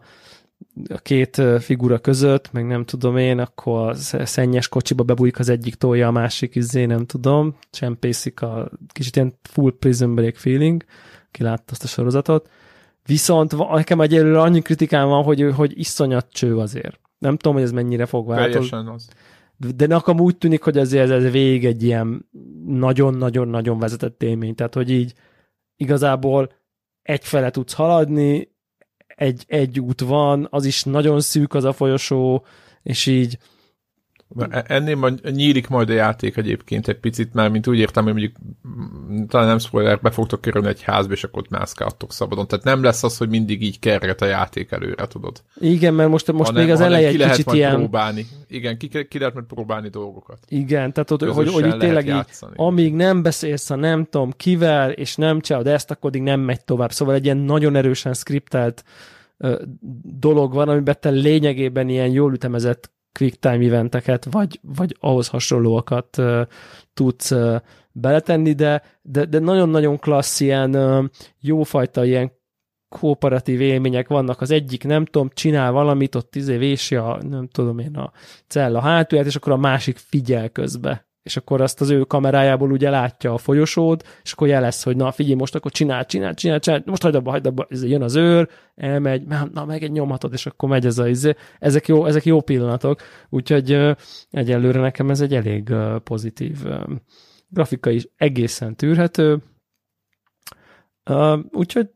[0.89, 3.93] a két figura között, meg nem tudom én, akkor a
[4.25, 9.33] szennyes kocsiba bebújik az egyik tolja, a másik izé, nem tudom, csempészik a kicsit ilyen
[9.41, 10.83] full prison break feeling,
[11.31, 12.49] ki látta azt a sorozatot.
[13.05, 16.99] Viszont nekem egyelőre annyi kritikám van, hogy, hogy iszonyat cső azért.
[17.17, 18.77] Nem tudom, hogy ez mennyire fog változni.
[18.77, 19.07] az.
[19.75, 22.29] De nekem úgy tűnik, hogy azért ez, ez végig egy ilyen
[22.65, 24.55] nagyon-nagyon-nagyon vezetett élmény.
[24.55, 25.13] Tehát, hogy így
[25.75, 26.51] igazából
[27.01, 28.55] egyfele tudsz haladni,
[29.17, 32.45] egy, egy út van, az is nagyon szűk az a folyosó,
[32.83, 33.37] és így
[34.49, 38.35] ennél majd, nyílik majd a játék egyébként egy picit, mert mint úgy értem, hogy mondjuk
[39.27, 42.47] talán nem spoiler, be fogtok kerülni egy házba, és akkor ott mászkáltok szabadon.
[42.47, 45.43] Tehát nem lesz az, hogy mindig így kerget a játék előre, tudod.
[45.59, 47.75] Igen, mert most, most hanem, még az eleje egy kicsit ilyen...
[47.75, 48.25] próbálni.
[48.47, 50.37] Igen, ki, ki lehet majd próbálni dolgokat.
[50.47, 54.91] Igen, tehát ott, hogy, hogy itt tényleg így, amíg nem beszélsz a nem tudom kivel,
[54.91, 56.91] és nem csinálod ezt, akkor addig nem megy tovább.
[56.91, 58.83] Szóval egy ilyen nagyon erősen skriptelt
[60.19, 66.17] dolog van, amiben te lényegében ilyen jól ütemezett quick time eventeket, vagy, vagy ahhoz hasonlóakat
[66.17, 66.41] uh,
[66.93, 67.33] tudsz
[67.91, 71.05] beletenni, de, de, de nagyon-nagyon klassz ilyen uh,
[71.39, 72.31] jófajta ilyen
[72.89, 74.41] kooperatív élmények vannak.
[74.41, 78.11] Az egyik, nem tudom, csinál valamit, ott izé vési a, nem tudom én, a
[78.47, 82.89] cella hátulját, és akkor a másik figyel közbe és akkor azt az ő kamerájából ugye
[82.89, 86.83] látja a folyosód, és akkor jelez, hogy na figyelj, most akkor csinál, csinál, csinál, csinál,
[86.85, 90.69] most hagyd abba, hagyd abba, jön az őr, elmegy, na meg egy nyomhatod, és akkor
[90.69, 91.35] megy ez a izé.
[91.59, 93.95] Ezek jó, ezek jó pillanatok, úgyhogy
[94.29, 96.65] egyelőre nekem ez egy elég pozitív
[97.49, 99.41] grafika is egészen tűrhető,
[101.51, 101.89] úgyhogy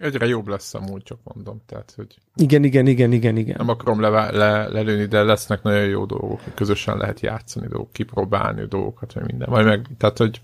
[0.00, 1.60] Egyre jobb lesz amúgy, csak mondom.
[1.66, 3.54] Tehát, hogy igen, igen, igen, igen, igen.
[3.58, 8.66] Nem akarom le, le, lelőni, de lesznek nagyon jó dolgok, közösen lehet játszani dolgok, kipróbálni
[8.66, 9.48] dolgokat, vagy minden.
[9.50, 10.40] Majd meg, tehát, hogy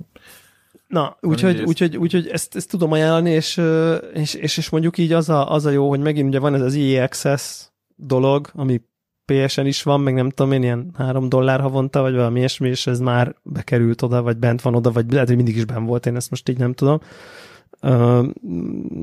[0.86, 3.60] Na, úgyhogy úgy, úgy, úgy, úgy, ezt, ezt tudom ajánlani, és,
[4.14, 6.60] és, és, és mondjuk így az a, az a jó, hogy megint ugye van ez
[6.60, 7.64] az EA Access
[7.94, 8.80] dolog, ami
[9.24, 12.86] PSN is van, meg nem tudom én, ilyen három dollár havonta, vagy valami ilyesmi, és
[12.86, 16.06] ez már bekerült oda, vagy bent van oda, vagy lehet, hogy mindig is bent volt,
[16.06, 17.00] én ezt most így nem tudom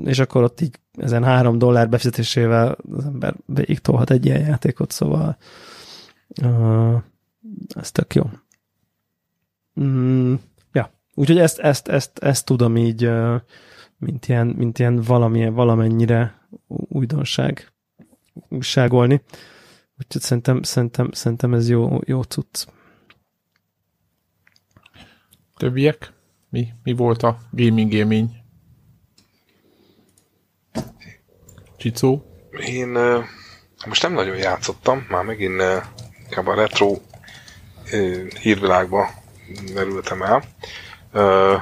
[0.03, 4.91] és akkor ott így ezen három dollár befizetésével az ember végig tolhat egy ilyen játékot,
[4.91, 5.37] szóval
[7.67, 8.29] ez tök jó.
[9.81, 10.33] Mm,
[10.71, 13.09] ja, úgyhogy ezt, ezt, ezt, ezt tudom így,
[13.97, 17.73] mint ilyen, mint ilyen valamilyen, valamennyire újdonság
[18.49, 19.21] újságolni.
[19.99, 22.65] Úgyhogy szerintem, szerintem, szerintem ez jó, jó cucc.
[25.55, 26.13] Többiek?
[26.49, 28.42] Mi, mi volt a gaming élmény?
[31.83, 32.25] Csicó?
[32.65, 33.23] Én uh,
[33.85, 35.83] most nem nagyon játszottam, már megint uh,
[36.23, 39.09] inkább a retro uh, hírvilágba
[39.73, 40.43] merültem el.
[41.13, 41.61] Uh,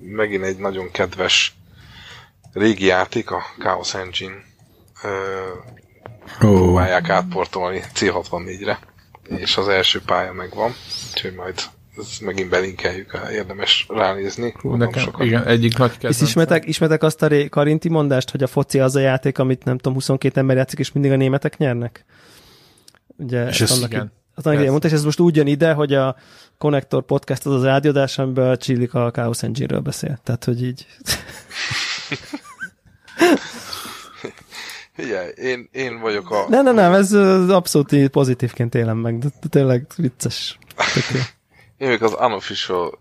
[0.00, 1.54] megint egy nagyon kedves
[2.52, 4.34] régi játék, a Chaos Engine
[5.04, 6.38] uh, oh.
[6.38, 8.78] próbálják átportolni C64-re,
[9.36, 10.74] és az első pálya megvan,
[11.12, 11.62] úgyhogy majd
[11.98, 14.54] ezt megint belinkeljük, érdemes ránézni.
[14.60, 15.26] Hú, nekem, sokat.
[15.26, 16.16] igen, egyik nagy kedvenc.
[16.16, 19.64] És ismertek, ismertek azt a ré, karinti mondást, hogy a foci az a játék, amit
[19.64, 22.04] nem tudom, 22 ember játszik, és mindig a németek nyernek?
[23.16, 24.12] Ugye, és ez, annak, igen.
[24.34, 24.68] Az annak ez.
[24.68, 26.16] mondta, és ez most úgy jön ide, hogy a
[26.58, 30.18] Connector Podcast az az rádiódás, amiben Csillik a Chaos Engine-ről beszél.
[30.22, 30.86] Tehát, hogy így...
[34.96, 36.44] Figyelj, én, én vagyok a...
[36.48, 37.12] Nem, nem, nem, ez
[37.50, 40.58] abszolút pozitívként élem meg, de tényleg vicces.
[41.14, 41.20] Én
[41.78, 42.98] még az unofficial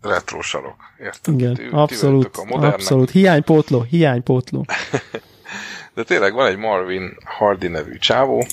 [0.00, 1.34] retro sarok, érted?
[1.34, 3.10] Igen, Ti- ti abszolút, vagytok a abszolút.
[3.10, 4.64] Hiánypótló, hiánypótló.
[5.94, 8.46] De tényleg van egy Marvin Hardy nevű csávó,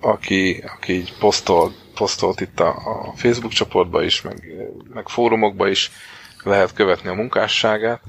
[0.00, 4.42] aki, aki így posztolt, posztolt itt a, a Facebook csoportba is, meg,
[4.94, 5.90] meg fórumokba is
[6.42, 8.00] lehet követni a munkásságát,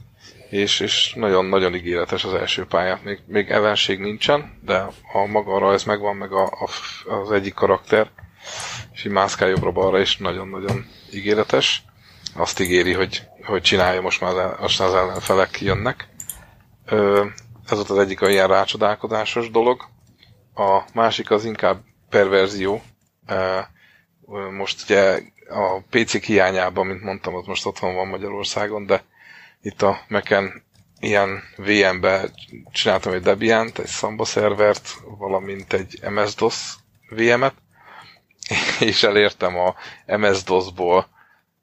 [0.50, 3.04] és, és nagyon-nagyon ígéretes az első pályát.
[3.04, 6.70] Még, még ellenség nincsen, de a maga a rajz megvan, meg a, a,
[7.12, 8.10] az egyik karakter,
[8.96, 11.84] és így mászkál jobbra-balra is nagyon-nagyon ígéretes.
[12.36, 16.08] Azt ígéri, hogy, hogy csinálja, most már most az ellenfelek jönnek.
[16.86, 17.26] Ö,
[17.70, 19.82] ez volt az egyik a ilyen rácsodálkozásos dolog.
[20.56, 22.82] A másik az inkább perverzió.
[24.58, 29.04] Most ugye a PC hiányában, mint mondtam, az most otthon van Magyarországon, de
[29.62, 30.64] itt a Mac-en
[31.00, 32.30] ilyen VM-be
[32.72, 36.76] csináltam egy Debian-t, egy Samba szervert, valamint egy MS-DOS
[37.10, 37.54] VM-et,
[38.80, 39.76] és elértem a
[40.18, 41.08] MS-DOS-ból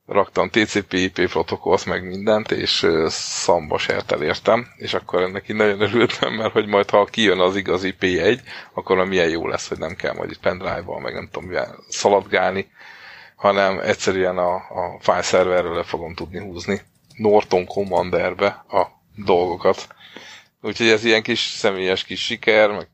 [0.07, 5.81] raktam TCP/IP protokollt, meg mindent, és ö, Samba sert elértem, és akkor ennek így nagyon
[5.81, 8.39] örültem, mert hogy majd ha kijön az igazi P1,
[8.75, 11.51] akkor milyen jó lesz, hogy nem kell majd itt pendrive-val, meg nem tudom,
[11.89, 12.71] szaladgálni,
[13.37, 16.81] hanem egyszerűen a, a file szerverről le fogom tudni húzni
[17.17, 19.87] Norton Commanderbe a dolgokat.
[20.61, 22.89] Úgyhogy ez ilyen kis személyes kis siker, meg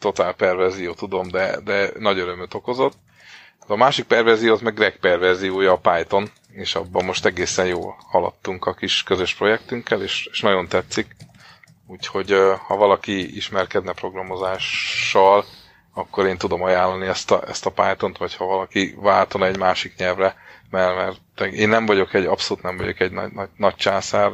[0.00, 2.94] totál perverzió, tudom, de, de nagy örömöt okozott.
[3.66, 8.66] A másik perverzió az meg Greg perverziója a Python, és abban most egészen jól haladtunk
[8.66, 11.16] a kis közös projektünkkel, és, és nagyon tetszik.
[11.86, 12.30] Úgyhogy
[12.66, 15.44] ha valaki ismerkedne programozással,
[15.94, 19.96] akkor én tudom ajánlani ezt a, ezt a Python-t, vagy ha valaki váltana egy másik
[19.96, 20.36] nyelvre,
[20.70, 20.96] mert,
[21.38, 24.30] mert én nem vagyok egy, abszolút nem vagyok egy nagy, nagy, nagy császár,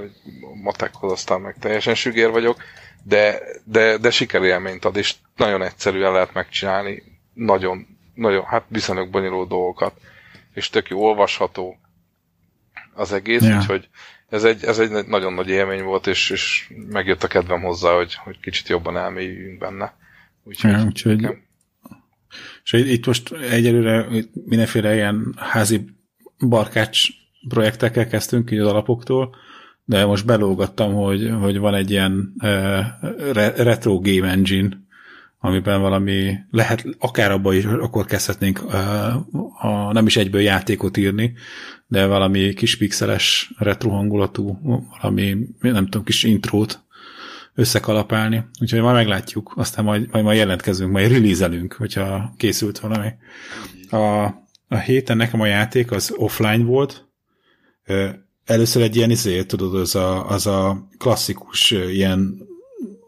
[0.63, 2.57] matekhoz aztán meg teljesen sügér vagyok,
[3.03, 7.03] de, de, de sikerélményt ad, és nagyon egyszerűen lehet megcsinálni,
[7.35, 10.01] nagyon, nagyon, hát viszonylag bonyolult dolgokat,
[10.55, 11.77] és tök jó olvasható
[12.95, 13.59] az egész, yeah.
[13.59, 13.89] úgyhogy
[14.29, 18.15] ez egy, ez egy nagyon nagy élmény volt, és, és megjött a kedvem hozzá, hogy,
[18.15, 19.97] hogy kicsit jobban elmélyüljünk benne.
[20.45, 21.39] Úgyhogy, Ja, úgyhogy-
[22.65, 25.85] És itt most egyelőre mindenféle ilyen házi
[26.39, 27.09] barkács
[27.49, 29.37] projektekkel kezdtünk így az alapoktól,
[29.89, 32.33] de most belógattam, hogy, hogy van egy ilyen
[33.33, 34.69] re, retro game engine,
[35.39, 38.75] amiben valami, lehet akár abban is, akkor kezdhetnénk uh,
[39.65, 41.33] a, nem is egyből játékot írni,
[41.87, 44.59] de valami kis pixeles retro hangulatú,
[45.01, 46.85] valami, nem tudom, kis intrót
[47.55, 48.45] összekalapálni.
[48.61, 53.09] Úgyhogy majd meglátjuk, aztán majd, majd, majd jelentkezünk, majd releaselünk, hogyha készült valami.
[53.91, 54.25] A,
[54.69, 57.09] a héten nekem a játék az offline volt.
[58.47, 62.47] Először egy ilyen izé, tudod, az a, az a klasszikus ilyen,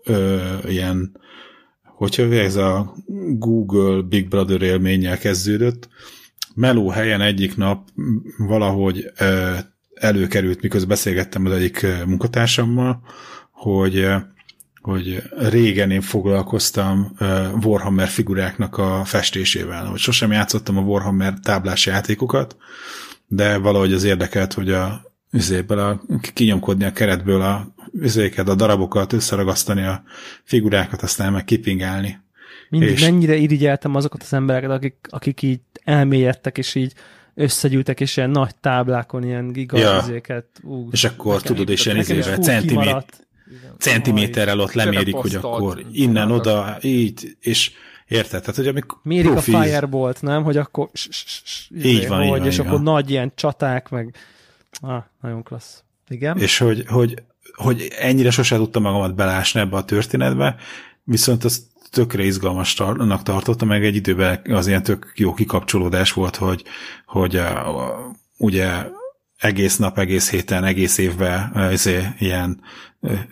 [0.04, 1.16] ö, ilyen
[1.84, 2.94] hogy hívják, ez a
[3.28, 5.88] Google Big Brother élménnyel kezdődött.
[6.54, 7.88] Meló helyen egyik nap
[8.38, 9.54] valahogy ö,
[9.94, 13.02] előkerült, miközben beszélgettem az egyik munkatársammal,
[13.50, 14.06] hogy
[14.80, 17.16] hogy régen én foglalkoztam
[17.62, 19.84] Warhammer figuráknak a festésével.
[19.84, 22.56] Hogy sosem játszottam a Warhammer táblás játékokat,
[23.26, 26.00] de valahogy az érdekelt, hogy a üzéből a,
[26.32, 30.02] kinyomkodni a keretből a üzéket, a darabokat, összeragasztani a
[30.42, 32.20] figurákat, aztán meg kipingálni.
[32.70, 36.92] Mindig És- mennyire irigyeltem azokat az embereket, akik, akik így elmélyedtek, és így
[37.34, 39.50] összegyűltek, és ilyen nagy táblákon ilyen Ja.
[39.52, 40.46] gigazéket.
[40.62, 43.26] Ú, És akkor tudod, és ilyen izével, centimét,
[43.78, 47.72] centiméterrel ott lemérik, hogy akkor innen, oda, így, és
[48.06, 48.40] érted?
[48.40, 50.42] Tehát, hogy amikor Mérik profi- a firebolt, nem?
[50.42, 52.82] Hogy akkor s- s- s- Így van, így hogy, van, és így akkor van.
[52.82, 54.14] nagy ilyen csaták, meg
[54.80, 55.82] ah, nagyon klassz.
[56.08, 56.38] Igen?
[56.38, 57.22] és hogy, hogy,
[57.54, 60.56] hogy ennyire sose tudtam magamat belásni ebbe a történetbe,
[61.04, 66.64] viszont azt tökre izgalmasnak tartottam, meg egy időben az ilyen tök jó kikapcsolódás volt, hogy,
[67.06, 67.44] hogy uh,
[68.36, 68.86] ugye
[69.38, 72.60] egész nap, egész héten, egész évben izé, ilyen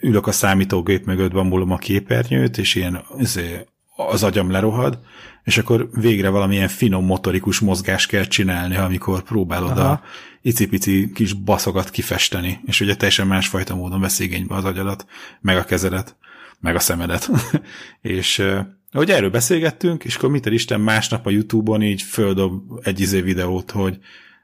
[0.01, 4.99] ülök a számítógép mögött, bambulom a képernyőt, és ilyen izé, az agyam lerohad,
[5.44, 9.90] és akkor végre valamilyen finom motorikus mozgást kell csinálni, amikor próbálod Aha.
[9.90, 10.03] a
[10.47, 15.07] icipici kis baszokat kifesteni, és ugye teljesen másfajta módon vesz igénybe az agyadat,
[15.41, 16.17] meg a kezedet,
[16.61, 17.31] meg a szemedet.
[18.01, 18.59] és uh,
[18.93, 23.71] ahogy erről beszélgettünk, és akkor mit Isten másnap a Youtube-on így földob egy izé videót,
[23.71, 23.99] hogy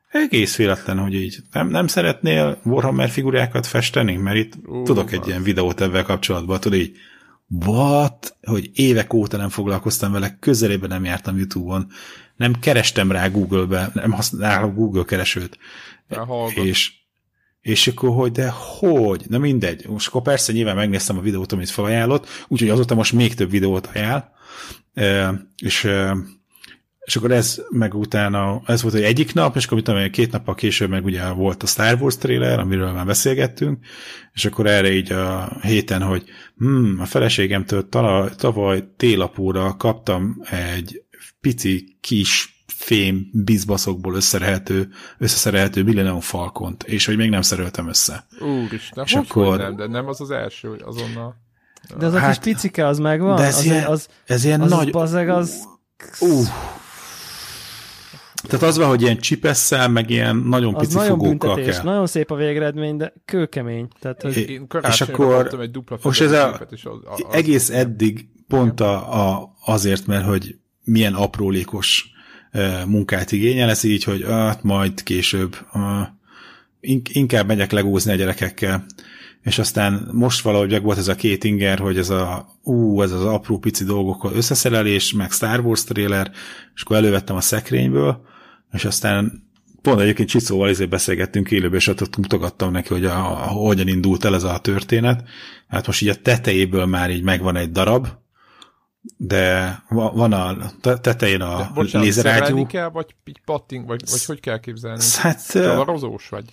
[0.08, 5.20] egész véletlen, hogy így nem, nem szeretnél Warhammer figurákat festeni, mert itt Ú, tudok egy
[5.20, 5.26] az.
[5.26, 6.96] ilyen videót ebben kapcsolatban, tudod így,
[7.66, 8.36] what?
[8.42, 11.86] Hogy évek óta nem foglalkoztam vele, közelében nem jártam YouTube-on,
[12.42, 15.58] nem kerestem rá Google-be, nem használom Google keresőt.
[16.54, 16.92] És,
[17.60, 19.24] és akkor, hogy de hogy?
[19.28, 19.86] Na mindegy.
[19.88, 23.86] Most akkor persze nyilván megnéztem a videót, amit felajánlott, úgyhogy azóta most még több videót
[23.86, 24.30] ajánl.
[24.94, 25.88] E, és
[27.04, 30.54] és akkor ez meg utána, ez volt egy egyik nap, és akkor mit két nappal
[30.54, 33.84] később meg ugye volt a Star Wars trailer, amiről már beszélgettünk,
[34.32, 36.24] és akkor erre így a héten, hogy
[36.56, 41.02] hmm, a feleségemtől tavaly, tavaly télapóra kaptam egy
[41.40, 48.26] pici kis fém bizbaszokból összeszerelhető, összeszerelhető Millennium Falcont, és hogy még nem szereltem össze.
[48.40, 49.58] Úristen, és akkor...
[49.58, 51.40] nem, de nem az az első, hogy azonnal...
[51.98, 53.36] De az hát, a kis hát, picike, az megvan?
[53.36, 54.90] De ez az, ilyen, az, ez ilyen az nagy...
[54.90, 55.68] Bazeg, az...
[56.20, 56.46] Uh.
[58.42, 61.84] Tehát az van, hogy ilyen csipesszel, meg ilyen nagyon pici nagyon fogókkal büntetés, kell.
[61.84, 63.88] Nagyon szép a végeredmény, de kőkemény.
[64.00, 64.36] Tehát, hogy...
[64.36, 69.28] Én és akkor egy dupla most ez a, és az, az, egész eddig pont a,
[69.30, 72.10] a, azért, mert hogy milyen aprólékos
[72.86, 75.56] munkát igényel, ez így, hogy hát majd később
[77.12, 78.84] inkább megyek legózni a gyerekekkel.
[79.42, 83.12] És aztán most valahogy meg volt ez a két inger, hogy ez a ú, ez
[83.12, 86.30] az apró pici dolgok összeszerelés, meg Star Wars trailer,
[86.74, 88.24] és akkor elővettem a szekrényből,
[88.72, 89.50] és aztán
[89.82, 94.24] pont egyébként Csicóval ezért beszélgettünk élőben, és ott mutogattam neki, hogy a, a, hogyan indult
[94.24, 95.28] el ez a történet.
[95.68, 98.08] Hát most így a tetejéből már így megvan egy darab,
[99.16, 102.66] de van a tetején a lézerágyú.
[102.66, 105.02] kell, vagy így patting, vagy, vagy hogy kell képzelni?
[105.16, 106.44] Hát, csavarozós vagy?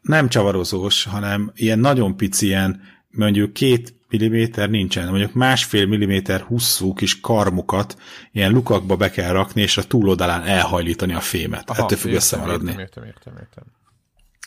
[0.00, 6.92] Nem csavarozós, hanem ilyen nagyon pici, ilyen mondjuk két milliméter nincsen, mondjuk másfél milliméter hosszú
[6.92, 7.96] kis karmukat
[8.32, 11.70] ilyen lukakba be kell rakni, és a túloldalán elhajlítani a fémet.
[11.70, 12.68] Aha, Ettől függ összemaradni.
[12.68, 13.64] Értem, értem, értem, értem.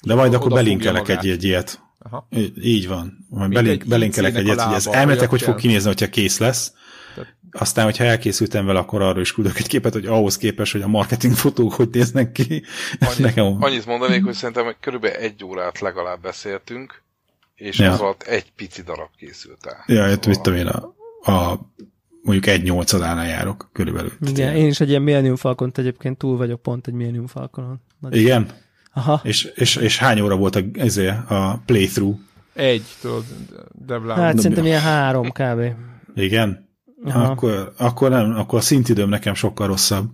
[0.03, 1.81] De majd akkor belinkelek egy, egy ilyet.
[1.99, 2.27] Aha.
[2.61, 3.25] Így van.
[3.29, 6.73] Majd belink, belinkelek egy ilyet, hogy ez elmetek, hogy fog kinézni, hogyha kész lesz
[7.51, 10.87] aztán, hogyha elkészültem vele, akkor arról is küldök egy képet, hogy ahhoz képes, hogy a
[10.87, 12.63] marketing fotók hogy néznek ki.
[12.99, 13.57] Annyi, Nekem...
[13.59, 17.01] Annyit mondanék, hogy szerintem hogy körülbelül egy órát legalább beszéltünk,
[17.55, 17.91] és ja.
[17.91, 19.83] az alatt egy pici darab készült el.
[19.87, 20.19] Ja, szóval...
[20.27, 20.93] mit tudom én, a,
[21.31, 21.59] a
[22.21, 24.11] mondjuk egy nyolcadánál járok körülbelül.
[24.27, 27.81] Igen, én is egy ilyen Millennium falcon egyébként túl vagyok pont egy Millennium Falconon.
[27.99, 28.47] Nagy Igen?
[28.93, 29.21] Aha.
[29.23, 32.19] És, és, és hány óra volt a, ezért a playthrough?
[32.53, 33.23] Egy, tudod,
[33.71, 34.17] Devlán.
[34.17, 35.61] Hát szerintem ilyen három kb.
[36.15, 36.62] Igen?
[37.03, 40.09] Akkor, akkor, nem, akkor a szintidőm nekem sokkal rosszabb.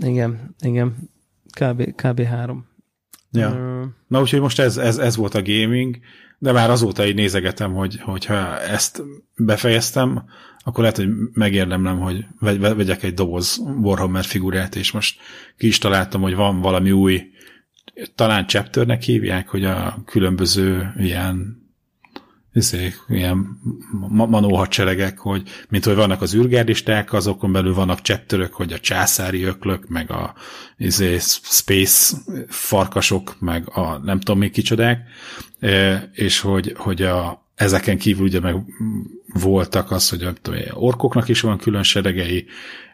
[0.00, 1.10] Igen, igen.
[1.60, 2.20] Kb, kb.
[2.20, 2.66] három.
[3.30, 3.48] Ja.
[3.50, 5.98] Uh, Na úgyhogy most ez, ez, ez volt a gaming,
[6.38, 9.02] de már azóta így nézegetem, hogy, hogyha ezt
[9.36, 10.24] befejeztem,
[10.64, 12.24] akkor lehet, hogy megérdemlem, hogy
[12.58, 15.20] vegyek egy doboz Warhammer figurát, és most
[15.56, 17.22] ki is találtam, hogy van valami új,
[18.14, 21.65] talán chapternek hívják, hogy a különböző ilyen
[22.56, 23.60] izé, ilyen
[24.08, 29.42] manó hadseregek, hogy mint hogy vannak az űrgárdisták, azokon belül vannak csettörök, hogy a császári
[29.42, 30.34] öklök, meg a
[30.76, 32.16] izé, space
[32.48, 35.00] farkasok, meg a nem tudom még kicsodák,
[36.12, 38.56] és hogy, hogy a, ezeken kívül ugye meg
[39.32, 42.46] voltak az, hogy a, tudom, orkoknak is van külön seregei,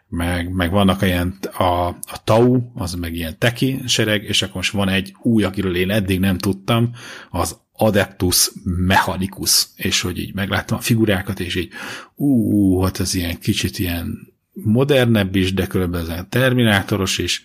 [0.08, 4.72] meg, meg vannak ilyen, a, a Tau, az meg ilyen teki sereg, és akkor most
[4.72, 6.90] van egy új, akiről én eddig nem tudtam,
[7.30, 11.72] az Adeptus Mechanicus, és hogy így megláttam a figurákat, és így
[12.14, 17.44] ú, hát ez ilyen kicsit ilyen modernebb is, de körülbelül ez terminátoros is,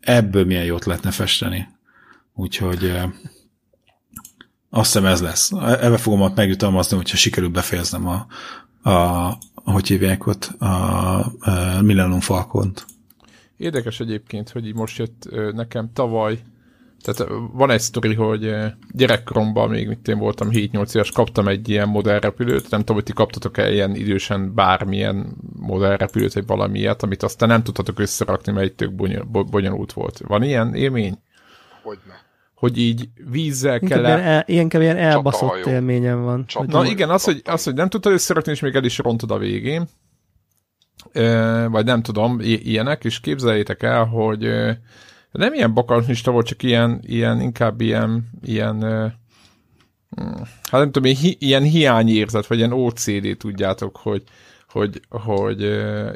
[0.00, 1.68] ebből milyen jót lehetne festeni.
[2.34, 2.92] Úgyhogy
[4.70, 5.52] azt hiszem ez lesz.
[5.52, 8.26] Ebbe fogom ott megjutalmazni, hogyha sikerül befejeznem a,
[8.90, 12.86] a hogy hívják ott, a, a Millennium Falcont.
[13.56, 16.42] Érdekes egyébként, hogy most jött nekem tavaly
[17.06, 18.54] tehát van egy sztori, hogy
[18.90, 23.12] gyerekkoromban, még mit én voltam 7-8 éves, kaptam egy ilyen modellrepülőt, nem tudom, hogy ti
[23.12, 28.92] kaptatok-e ilyen idősen bármilyen modellrepülőt, vagy valamilyet, amit aztán nem tudhatok összerakni, mert egy tök
[29.50, 30.18] bonyolult volt.
[30.26, 31.18] Van ilyen élmény?
[31.82, 32.24] Hogyne.
[32.54, 34.20] Hogy így vízzel kell el...
[34.20, 34.44] el...
[34.46, 36.44] Ilyen, ilyen elbaszott élményem van.
[36.52, 36.68] Hogy...
[36.68, 39.38] Na igen, az hogy, az, hogy nem tudtad összerakni, és még el is rontod a
[39.38, 39.88] végén.
[41.70, 44.48] vagy nem tudom, ilyenek, és képzeljétek el, hogy
[45.36, 48.80] nem ilyen bakancsista volt, csak ilyen, ilyen inkább ilyen, ilyen
[50.62, 54.22] hát nem tudom, ilyen, hi, ilyen hiányérzet, vagy ilyen OCD, tudjátok, hogy,
[54.68, 55.62] hogy, hogy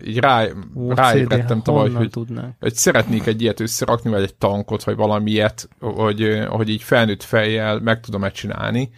[0.07, 0.47] így rá,
[0.89, 2.15] ráébredtem hát tavaly, hogy,
[2.61, 7.81] hogy szeretnék egy ilyet összerakni, vagy egy tankot, vagy valamilyet, hogy, hogy így felnőtt fejjel
[7.81, 8.91] meg tudom-e csinálni,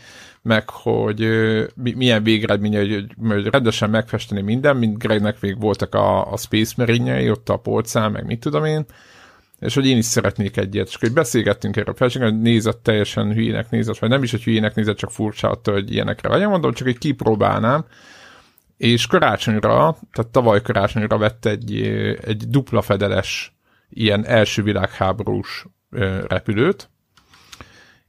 [0.43, 1.29] meg hogy
[1.75, 7.31] milyen végeredménye, hogy, hogy rendesen megfesteni minden, mint Gregnek még voltak a, a Space Marine-jei,
[7.31, 8.85] ott a polcán, meg mit tudom én,
[9.63, 10.89] és hogy én is szeretnék egyet.
[10.89, 14.43] És hogy beszélgettünk erről a felségről, hogy nézett teljesen hülyének nézett, vagy nem is, hogy
[14.43, 16.47] hülyének nézett, csak furcsa attól, hogy ilyenekre vagy.
[16.47, 17.85] Mondom, csak egy kipróbálnám.
[18.77, 21.83] És karácsonyra, tehát tavaly karácsonyra vett egy,
[22.25, 23.57] egy dupla fedeles
[23.89, 25.67] ilyen első világháborús
[26.29, 26.91] repülőt,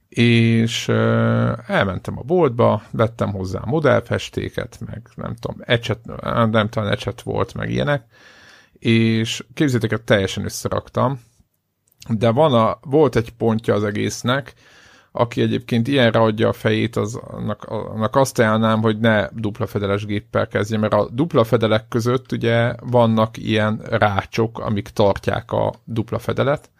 [0.08, 0.88] és
[1.66, 5.98] elmentem a boltba, vettem hozzá modellfestéket, meg nem tudom, ecset,
[6.50, 8.04] nem talán ecset volt, meg ilyenek,
[8.72, 11.20] és képzétek el, teljesen összeraktam,
[12.08, 14.54] de van a, volt egy pontja az egésznek,
[15.12, 20.04] aki egyébként ilyenre adja a fejét, az, annak, annak azt ajánlnám, hogy ne dupla fedeles
[20.06, 26.18] géppel kezdje, mert a dupla fedelek között ugye vannak ilyen rácsok, amik tartják a dupla
[26.18, 26.70] fedelet,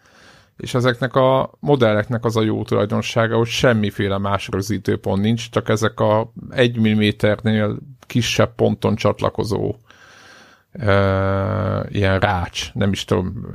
[0.57, 6.01] és ezeknek a modelleknek az a jó tulajdonsága, hogy semmiféle más rögzítőpont nincs, csak ezek
[6.01, 9.75] a egy milliméternél kisebb ponton csatlakozó
[11.89, 13.47] ilyen rács, nem is tudom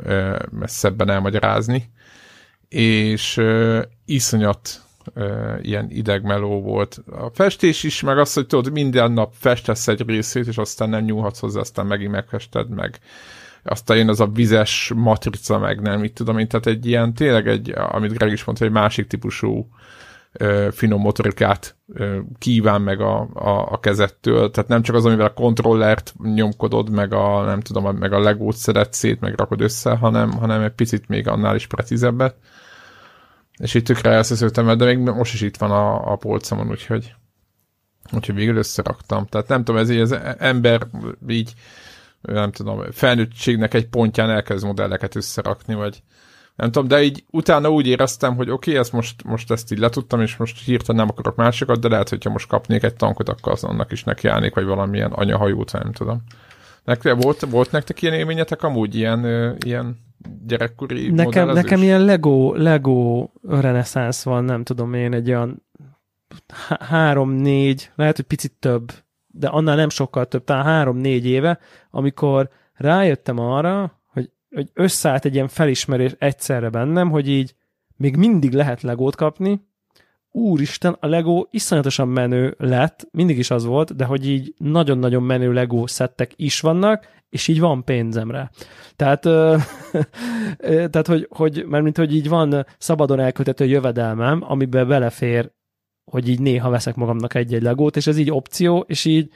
[0.51, 1.91] messzebben elmagyarázni,
[2.70, 3.41] és
[4.05, 4.82] iszonyat
[5.61, 7.01] ilyen idegmeló volt.
[7.11, 11.03] A festés is, meg az, hogy tudod, minden nap festesz egy részét, és aztán nem
[11.03, 12.99] nyúlhatsz hozzá, aztán megint megfested, meg
[13.63, 17.47] aztán jön az a vizes matrica, meg nem, mit tudom én, tehát egy ilyen, tényleg
[17.47, 19.98] egy, amit Greg is mondta, egy másik típusú ö,
[20.71, 21.77] finom motorikát
[22.37, 27.13] kíván meg a, a, a kezettől, tehát nem csak az, amivel a kontrollert nyomkodod, meg
[27.13, 31.07] a, nem tudom, meg a legót szedett szét, meg rakod össze, hanem, hanem egy picit
[31.07, 32.35] még annál is precízebbet.
[33.57, 37.13] És itt tökre elszeszültem, de még most is itt van a, a polcomon, úgyhogy
[38.13, 39.25] úgyhogy végül összeraktam.
[39.25, 40.87] Tehát nem tudom, ez így az ember
[41.27, 41.53] így
[42.21, 46.03] nem tudom, felnőttségnek egy pontján elkezd modelleket összerakni, vagy
[46.60, 49.78] nem tudom, de így utána úgy éreztem, hogy oké, okay, ezt most, most ezt így
[49.78, 53.51] letudtam, és most hirtelen nem akarok másikat, de lehet, hogyha most kapnék egy tankot, akkor
[53.51, 56.24] az annak is nekiállnék, vagy valamilyen anyahajót, nem tudom.
[56.84, 59.97] Nektek, volt, volt nektek ilyen élményetek amúgy, ilyen, ilyen
[60.45, 65.66] gyerekkori nekem, nekem ilyen Lego, Lego reneszánsz van, nem tudom én, egy olyan
[66.80, 68.91] három-négy, lehet, hogy picit több
[69.32, 71.60] de annál nem sokkal több, talán három-négy éve,
[71.91, 73.98] amikor rájöttem arra,
[74.55, 77.55] hogy, összeállt egy ilyen felismerés egyszerre bennem, hogy így
[77.95, 79.67] még mindig lehet legót kapni,
[80.31, 85.53] úristen, a Lego iszonyatosan menő lett, mindig is az volt, de hogy így nagyon-nagyon menő
[85.53, 88.49] Lego szettek is vannak, és így van pénzem rá.
[88.95, 89.57] Tehát, ö,
[90.57, 95.51] tehát hogy, hogy, mert mint hogy így van szabadon elkötető jövedelmem, amiben belefér
[96.09, 99.31] hogy így néha veszek magamnak egy-egy legót, és ez így opció, és így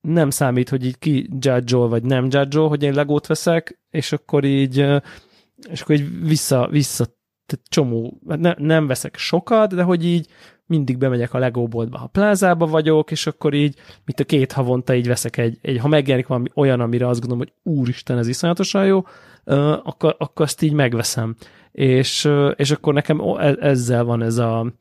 [0.00, 4.44] nem számít, hogy így ki judge vagy nem judge hogy én legót veszek, és akkor
[4.44, 4.86] így
[5.68, 7.04] és akkor így vissza, vissza
[7.46, 10.28] tehát csomó, hát ne, nem veszek sokat, de hogy így
[10.66, 13.74] mindig bemegyek a Lego boltba, ha plázába vagyok, és akkor így,
[14.04, 17.46] mint a két havonta így veszek egy, egy ha megjelenik valami olyan, amire azt gondolom,
[17.46, 19.02] hogy úristen, ez iszonyatosan jó,
[19.82, 21.36] akkor, akkor azt így megveszem.
[21.72, 24.72] És, és akkor nekem e, ezzel van ez a,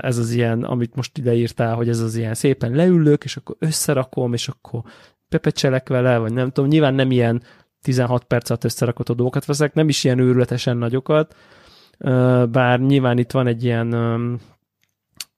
[0.00, 4.32] ez az ilyen, amit most ideírtál, hogy ez az ilyen szépen leülök, és akkor összerakom,
[4.32, 4.82] és akkor
[5.28, 7.42] pepecselek vele, vagy nem tudom, nyilván nem ilyen
[7.82, 11.36] 16 perc alatt összerakott dolgokat veszek, nem is ilyen őrületesen nagyokat,
[12.50, 13.92] bár nyilván itt van egy ilyen,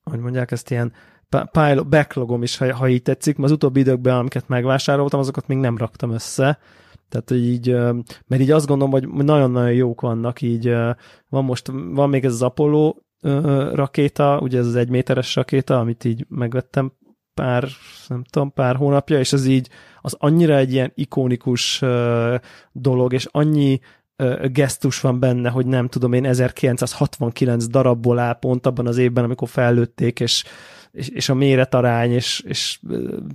[0.03, 0.93] hogy mondják ezt, ilyen
[1.29, 5.59] pile, backlogom is, ha, ha így tetszik, mert az utóbbi időkben, amiket megvásároltam, azokat még
[5.59, 6.59] nem raktam össze,
[7.09, 7.71] tehát, így,
[8.27, 10.69] mert így azt gondolom, hogy nagyon-nagyon jók vannak, így
[11.29, 12.95] van most, van még ez az Apollo
[13.73, 16.93] rakéta, ugye ez az egyméteres rakéta, amit így megvettem
[17.35, 17.69] pár,
[18.09, 19.69] nem tudom, pár hónapja, és az így,
[20.01, 21.83] az annyira egy ilyen ikonikus
[22.73, 23.81] dolog, és annyi
[24.53, 29.49] gesztus van benne, hogy nem tudom én, 1969 darabból áll pont abban az évben, amikor
[29.49, 30.45] fellőtték, és,
[30.91, 32.81] és, és a méretarány, és, és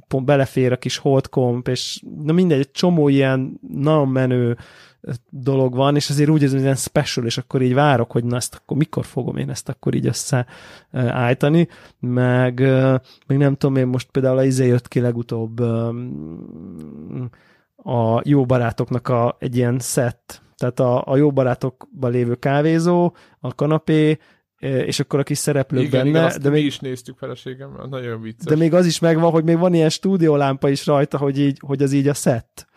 [0.07, 4.57] pont belefér a kis holdkomp, és na mindegy, egy csomó ilyen nagyon menő
[5.29, 8.35] dolog van, és azért úgy érzem, hogy ilyen special, és akkor így várok, hogy na
[8.35, 11.67] ezt akkor mikor fogom én ezt akkor így összeállítani,
[11.99, 12.59] meg,
[13.27, 15.59] meg nem tudom én most például a izé jött ki legutóbb
[17.75, 23.55] a jó barátoknak a, egy ilyen set, tehát a, a jó barátokban lévő kávézó, a
[23.55, 24.17] kanapé,
[24.59, 26.27] és akkor a kis szereplők igen, benne.
[26.27, 28.45] Igen, de még is néztük feleségem, nagyon vicces.
[28.45, 31.83] De még az is megvan, hogy még van ilyen stúdiólámpa is rajta, hogy, így, hogy
[31.83, 32.67] az így a set.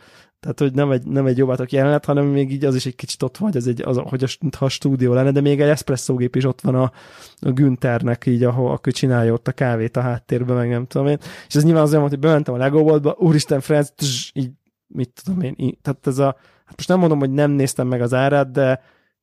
[0.41, 3.23] Tehát, hogy nem egy, nem egy jobbátok jelenet, hanem még így az is egy kicsit
[3.23, 6.37] ott vagy, az egy, az, hogy a, ha a stúdió lenne, de még egy eszpresszógép
[6.37, 6.93] is ott van a,
[7.41, 11.19] a Günternek, így, ahol akkor csinálja ott a kávét a háttérben, meg nem tudom én.
[11.49, 14.51] És ez nyilván azért volt, hogy bementem a Lego boltba, úristen, Franz, tss, így,
[14.87, 18.01] mit tudom én, így, tehát ez a, hát most nem mondom, hogy nem néztem meg
[18.01, 18.81] az árát, de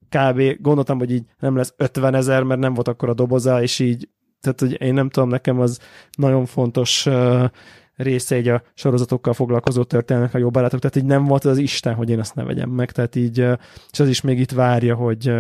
[0.10, 0.62] kb.
[0.62, 4.10] gondoltam, hogy így nem lesz 50 ezer, mert nem volt akkor a doboza, és így,
[4.42, 5.80] tehát hogy én nem tudom, nekem az
[6.18, 7.50] nagyon fontos uh,
[7.96, 11.94] része egy a sorozatokkal foglalkozó történelmek a jó barátok, tehát így nem volt az Isten,
[11.94, 13.38] hogy én azt ne vegyem meg, tehát így,
[13.92, 15.34] és az is még itt várja, hogy,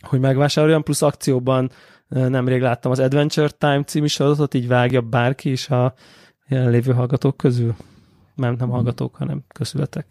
[0.00, 1.70] hogy megvásároljam, plusz akcióban
[2.08, 5.94] nemrég láttam az Adventure Time című sorozatot, így vágja bárki is a
[6.48, 7.74] jelenlévő hallgatók közül.
[8.34, 10.06] Nem, nem hallgatók, hanem közületek.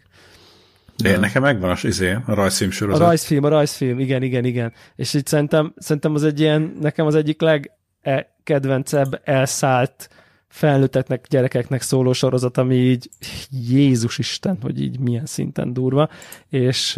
[0.96, 3.02] De nekem megvan az izé, a rajzfilm sorozat.
[3.02, 4.72] A rajzfilm, a rajzfilm, igen, igen, igen.
[4.94, 10.08] És így szerintem, szerintem az egy ilyen, nekem az egyik legkedvencebb elszállt
[10.56, 13.10] felnőtteknek, gyerekeknek szóló sorozat, ami így
[13.50, 16.08] Jézus Isten, hogy így milyen szinten durva,
[16.48, 16.94] és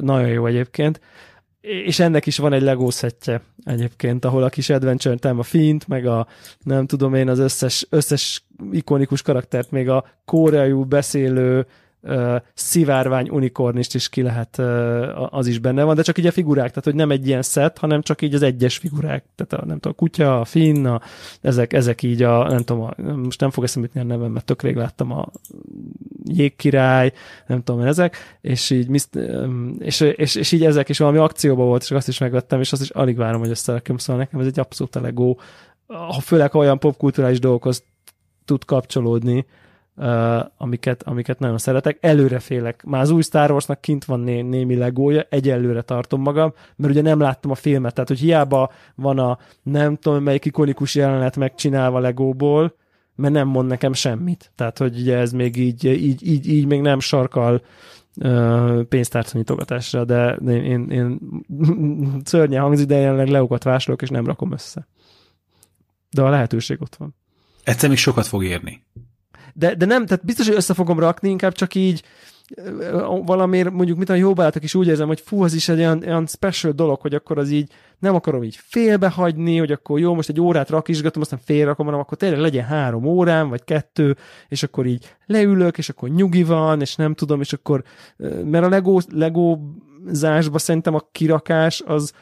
[0.00, 1.00] nagyon jó egyébként.
[1.60, 5.88] És ennek is van egy Lego szettje egyébként, ahol a kis Adventure Time, a Fint,
[5.88, 6.26] meg a
[6.62, 11.66] nem tudom én az összes, összes ikonikus karaktert, még a koreai beszélő
[12.02, 16.32] uh, szivárvány unikornist is ki lehet, uh, az is benne van, de csak így a
[16.32, 19.66] figurák, tehát hogy nem egy ilyen szett, hanem csak így az egyes figurák, tehát a,
[19.66, 21.00] nem tudom, a kutya, a finn, a,
[21.40, 24.44] ezek, ezek így a, nem tudom, a, most nem fog eszembe jutni a nevem, mert
[24.44, 25.28] tök rég láttam a
[26.24, 27.12] jégkirály,
[27.46, 28.90] nem tudom, ezek, és így,
[29.78, 32.82] és, és, és, így ezek is valami akcióban volt, és azt is megvettem, és azt
[32.82, 35.36] is alig várom, hogy összerakom, szóval nekem ez egy abszolút a Lego,
[36.20, 37.84] főleg olyan popkulturális dolgokhoz
[38.44, 39.46] tud kapcsolódni,
[39.98, 41.98] uh, amiket, amiket nagyon szeretek.
[42.00, 42.84] Előre félek.
[42.84, 47.02] Már az új Star Warsnak kint van né, némi legója, egyelőre tartom magam, mert ugye
[47.02, 51.98] nem láttam a filmet, tehát hogy hiába van a nem tudom melyik ikonikus jelenet megcsinálva
[51.98, 52.74] legóból,
[53.14, 54.52] mert nem mond nekem semmit.
[54.54, 57.62] Tehát, hogy ugye ez még így, így, így, így még nem sarkal
[58.16, 61.20] uh, pénztárcanyitogatásra, de én, én, én
[62.24, 64.86] szörnyen hangzik, de jelenleg leókat vásárolok, és nem rakom össze.
[66.10, 67.14] De a lehetőség ott van.
[67.64, 68.84] Egyszer még sokat fog érni.
[69.58, 72.02] De, de nem, tehát biztos, hogy össze fogom rakni, inkább csak így
[73.24, 76.02] valamiért mondjuk, mint a jó barátok is úgy érzem, hogy fú, az is egy olyan,
[76.06, 80.28] olyan special dolog, hogy akkor az így nem akarom így félbehagyni, hogy akkor jó, most
[80.28, 84.16] egy órát rakisgatom, aztán félrakom, hanem akkor tényleg legyen három órám, vagy kettő,
[84.48, 87.82] és akkor így leülök, és akkor nyugi van, és nem tudom, és akkor,
[88.44, 89.58] mert a Lego, Lego
[90.06, 92.12] zásba szerintem a kirakás az,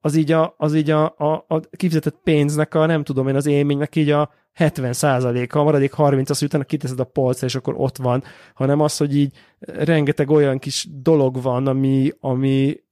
[0.00, 3.46] az így a, az így a, a, a kifizetett pénznek a, nem tudom én, az
[3.46, 7.74] élménynek így a 70 százaléka, a maradék 30 az utána kiteszed a polcra, és akkor
[7.76, 8.22] ott van,
[8.54, 12.84] hanem az, hogy így rengeteg olyan kis dolog van, ami, ami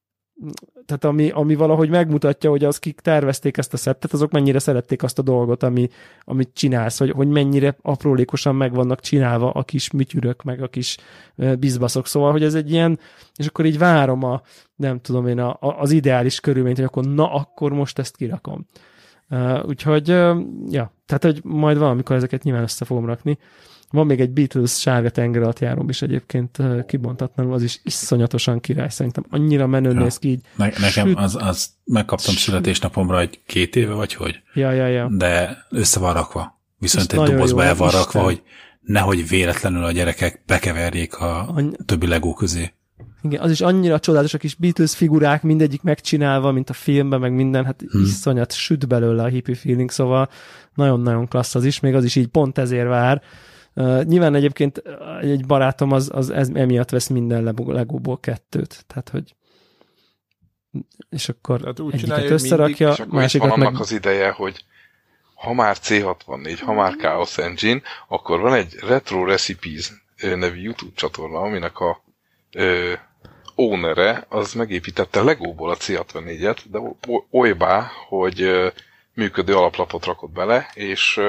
[0.86, 5.02] tehát ami, ami valahogy megmutatja, hogy az, kik tervezték ezt a szettet, azok mennyire szerették
[5.02, 5.88] azt a dolgot, ami,
[6.24, 10.96] amit csinálsz, hogy, hogy mennyire aprólékosan meg vannak csinálva a kis műtyürök, meg a kis
[11.58, 12.06] bizbaszok.
[12.06, 12.98] Szóval, hogy ez egy ilyen,
[13.36, 14.42] és akkor így várom a,
[14.76, 18.66] nem tudom én, a, a, az ideális körülményt, hogy akkor na, akkor most ezt kirakom.
[19.35, 23.39] Uh, úgyhogy, uh, ja, tehát, hogy majd valamikor ezeket nyilván össze fogom rakni.
[23.91, 28.61] Van még egy Beatles sárga tenger alatt járom is egyébként uh, kibontatlanul, az is iszonyatosan
[28.61, 30.01] király, szerintem annyira menő ja.
[30.01, 30.41] néz ki így.
[30.57, 31.18] Ne, nekem Süt...
[31.18, 34.43] az, az megkaptam születésnapomra egy két éve, vagy hogy?
[34.55, 35.09] Ja, ja, ja.
[35.11, 36.61] De össze van rakva.
[36.78, 38.43] Viszont egy dobozba el van rakva, hogy
[38.80, 41.76] nehogy véletlenül a gyerekek bekeverjék a Any...
[41.87, 42.72] többi legó közé.
[43.22, 47.32] Igen, az is annyira csodálatos a kis Beatles figurák, mindegyik megcsinálva, mint a filmben, meg
[47.32, 48.03] minden, hát hmm.
[48.03, 50.28] iszonyat süt belőle a hippie feeling, szóval
[50.74, 53.22] nagyon-nagyon klassz az is, még az is így pont ezért vár.
[53.74, 54.82] Uh, nyilván egyébként
[55.20, 59.34] egy barátom az, az ez, emiatt vesz minden legóból kettőt, tehát hogy
[61.11, 63.80] és akkor tehát úgy egyiket összerakja, mindig, és akkor másikat van annak meg...
[63.80, 64.64] az ideje, hogy
[65.34, 71.38] ha már C64, ha már Chaos Engine, akkor van egy Retro Recipes nevű YouTube csatorna,
[71.38, 72.03] aminek a
[72.55, 72.92] ö,
[73.55, 76.78] ownere az megépítette Legóból a C64-et, de
[77.30, 78.50] olybá, hogy
[79.14, 81.20] működő alaplapot rakott bele, és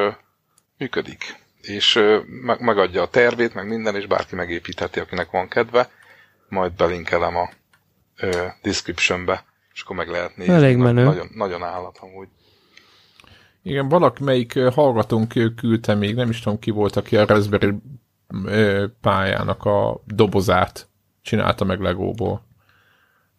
[0.77, 1.43] működik.
[1.61, 1.99] És
[2.59, 5.89] megadja a tervét, meg minden, és bárki megépítheti, akinek van kedve.
[6.49, 7.49] Majd belinkelem a
[8.61, 10.53] descriptionbe, és akkor meg lehet nézni.
[10.53, 11.03] Elég menő.
[11.03, 12.27] Nagyon, nagyon állat amúgy.
[13.63, 17.73] Igen, valaki melyik hallgatónk küldte még, nem is tudom ki volt, aki a Raspberry
[19.01, 20.87] pályának a dobozát
[21.25, 22.45] csinálta meg Legóból.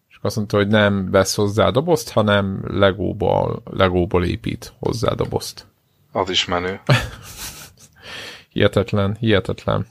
[0.09, 5.65] És azt mondta, hogy nem vesz hozzá dobozt, hanem Legóból, Legóból épít hozzá dobozt.
[6.11, 6.79] Az is menő.
[8.53, 9.87] hihetetlen, hihetetlen.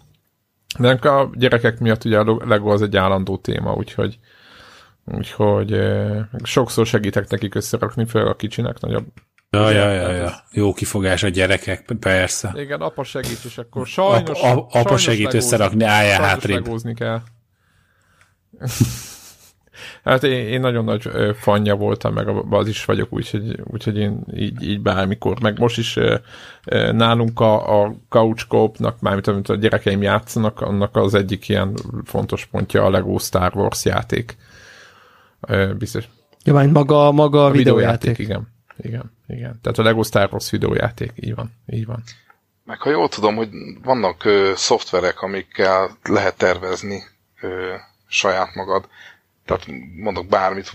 [0.78, 4.18] De a gyerekek miatt ugye a Lego az egy állandó téma, úgyhogy
[5.04, 9.06] úgyhogy eh, sokszor segítek nekik összerakni, fel a kicsinek nagyobb
[9.50, 10.44] Ja, ja, ja, ja.
[10.52, 12.52] Jó kifogás a gyerekek, persze.
[12.56, 14.40] Igen, apa segít, és akkor sajnos...
[14.40, 16.94] Apa, apa sajnos segít legózni, összerakni, álljál hátrébb.
[16.94, 17.20] kell.
[20.04, 24.62] hát én, én nagyon nagy fanja voltam, meg az is vagyok, úgyhogy, úgyhogy én így,
[24.62, 25.98] így bármikor, meg most is
[26.92, 32.46] nálunk a, a couch coop-nak, mármint amit a gyerekeim játszanak, annak az egyik ilyen fontos
[32.46, 34.36] pontja a Lego Star Wars játék.
[35.78, 36.08] Biztos.
[36.44, 38.16] Ja, maga, maga a, a videójáték.
[38.16, 38.18] videójáték.
[38.18, 39.58] Igen, igen, igen.
[39.62, 42.02] Tehát a Lego Star Wars videójáték, így van, így van.
[42.64, 43.48] Meg ha jól tudom, hogy
[43.82, 47.02] vannak ö, szoftverek, amikkel lehet tervezni
[47.40, 47.74] ö,
[48.08, 48.88] saját magad.
[49.44, 50.72] Tehát mondok bármit,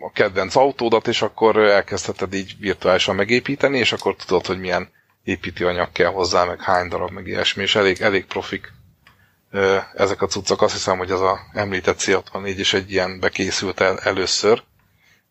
[0.00, 4.88] a kedvenc autódat, és akkor elkezdheted így virtuálisan megépíteni, és akkor tudod, hogy milyen
[5.24, 8.72] építőanyag kell hozzá, meg hány darab, meg ilyesmi, és elég, elég profik
[9.94, 10.62] ezek a cuccok.
[10.62, 14.62] Azt hiszem, hogy az a említett C64 is egy ilyen bekészült el először,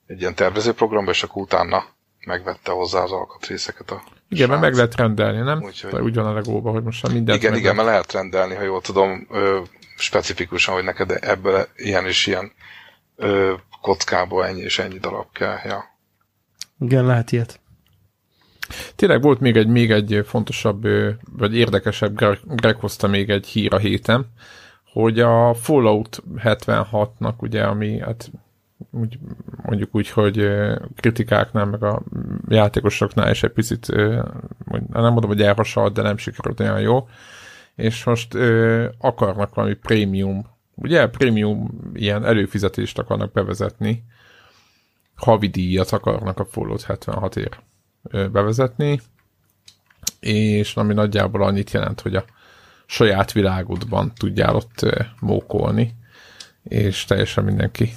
[0.08, 1.84] egy ilyen tervezőprogramba, és akkor utána
[2.26, 4.76] megvette hozzá az alkatrészeket a Igen, mert meg srác.
[4.82, 5.64] lehet rendelni, nem?
[5.64, 8.12] Úgyhogy- Úgy, úgy van a legóban, hogy most már mindent Igen, meg igen, mert lehet
[8.12, 9.60] rendelni, ha jól tudom, ö,
[10.02, 12.52] specifikusan, hogy neked ebből ilyen és ilyen
[13.16, 15.58] ö, kockából ennyi és ennyi darab kell.
[15.64, 15.84] Ja.
[16.80, 17.60] Igen, lehet ilyet.
[18.96, 20.88] Tényleg volt még egy, még egy fontosabb,
[21.32, 24.32] vagy érdekesebb, Greg, Greg hozta még egy hír a héten,
[24.92, 28.32] hogy a Fallout 76-nak ugye, ami hát
[28.92, 29.20] úgy,
[29.64, 30.50] mondjuk úgy, hogy
[30.96, 32.02] kritikáknál, meg a
[32.48, 33.88] játékosoknál is egy picit,
[34.92, 37.08] nem mondom, hogy elhasalt, de nem sikerült olyan jó,
[37.76, 44.04] és most ö, akarnak valami prémium, ugye prémium ilyen előfizetést akarnak bevezetni,
[45.16, 47.64] havi díjat akarnak a Fallout 76-ért
[48.04, 49.02] ö, bevezetni,
[50.20, 52.26] és ami nagyjából annyit jelent, hogy a
[52.86, 54.86] saját világodban tudjál ott
[55.20, 55.96] mókolni,
[56.64, 57.94] és teljesen mindenki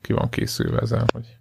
[0.00, 1.36] ki van készülve ezen, hogy,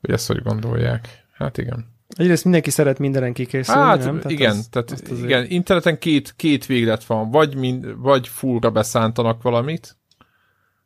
[0.00, 1.24] hogy ezt hogy gondolják.
[1.32, 1.97] Hát igen.
[2.16, 4.16] Egyrészt mindenki szeret mindenen kikészülni, Hát nem?
[4.16, 8.70] Tehát igen, az- tehát azért- igen, interneten két, két véglet van, vagy, mind, vagy fullra
[8.70, 9.96] beszántanak valamit,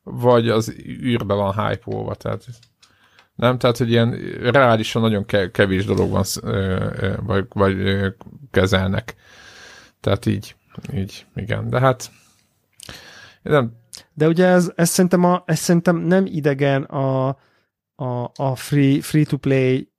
[0.03, 2.45] vagy az űrbe van hype tehát
[3.35, 4.11] nem, tehát, hogy ilyen
[4.43, 6.25] reálisan nagyon ke- kevés dolog van,
[7.27, 7.77] vagy, vagy
[8.51, 9.15] kezelnek.
[10.01, 10.57] Tehát így,
[10.95, 12.11] így, igen, de hát
[13.43, 13.73] nem,
[14.15, 17.29] De ugye ez, ez, szerintem, a, ez szerintem nem idegen a,
[17.95, 19.92] a, a free, free-to-play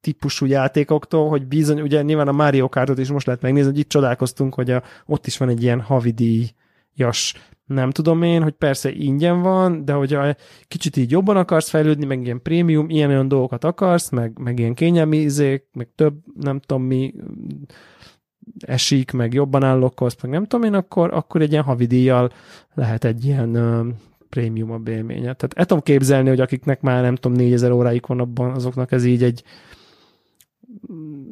[0.00, 3.88] típusú játékoktól, hogy bizony, ugye nyilván a Mario Kartot is most lehet megnézni, hogy itt
[3.88, 7.34] csodálkoztunk, hogy a, ott is van egy ilyen havidíjas
[7.74, 10.34] nem tudom én, hogy persze ingyen van, de hogyha
[10.68, 14.74] kicsit így jobban akarsz fejlődni, meg ilyen prémium, ilyen olyan dolgokat akarsz, meg, meg ilyen
[14.74, 17.14] kényelmi izék, meg több, nem tudom mi,
[18.58, 22.30] esik, meg jobban állokkolsz, meg nem tudom én, akkor, akkor egy ilyen havidíjjal
[22.74, 23.86] lehet egy ilyen uh,
[24.28, 25.20] prémiumabb élménye.
[25.20, 29.04] Tehát el tudom képzelni, hogy akiknek már nem tudom 4000 óráik van abban, azoknak ez
[29.04, 29.42] így egy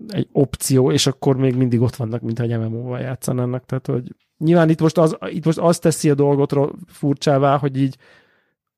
[0.08, 3.64] egy opció, és akkor még mindig ott vannak, mint egy MMO-val játszanának.
[3.64, 7.96] Tehát, hogy nyilván itt most az, itt most az teszi a dolgot furcsává, hogy így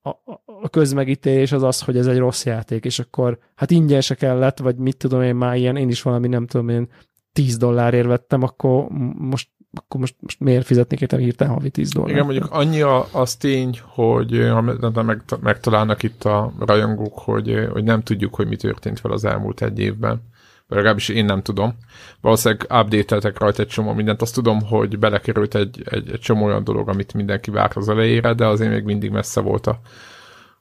[0.03, 4.15] a, a- közmegítélés az az, hogy ez egy rossz játék, és akkor hát ingyen se
[4.15, 6.89] kellett, vagy mit tudom én már ilyen, én is valami nem tudom én
[7.33, 12.11] 10 dollárért vettem, akkor most akkor most, most miért fizetnék értem hirtelen havi 10 dollár?
[12.11, 14.49] Igen, mondjuk annyi a, az tény, hogy
[14.93, 19.25] ha meg, megtalálnak itt a rajongók, hogy, hogy nem tudjuk, hogy mi történt fel az
[19.25, 20.23] elmúlt egy évben.
[20.71, 21.77] Legalábbis én nem tudom.
[22.21, 24.23] Valószínűleg update rajta egy csomó mindent.
[24.23, 28.35] Azt tudom, hogy belekerült egy, egy, egy csomó olyan dolog, amit mindenki várt az elejére,
[28.35, 29.81] de azért még mindig messze volt a,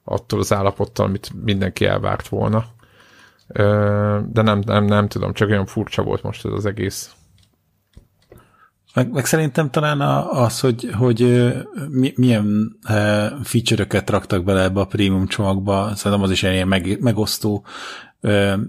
[0.04, 2.64] attól az állapottal, amit mindenki elvárt volna.
[4.26, 7.14] De nem, nem, nem tudom, csak olyan furcsa volt most ez az egész.
[8.94, 10.00] Meg, meg szerintem talán
[10.30, 11.50] az, hogy, hogy
[12.14, 12.78] milyen
[13.42, 17.64] feature-öket raktak bele ebbe a prémium csomagba, szerintem az is ilyen meg, megosztó,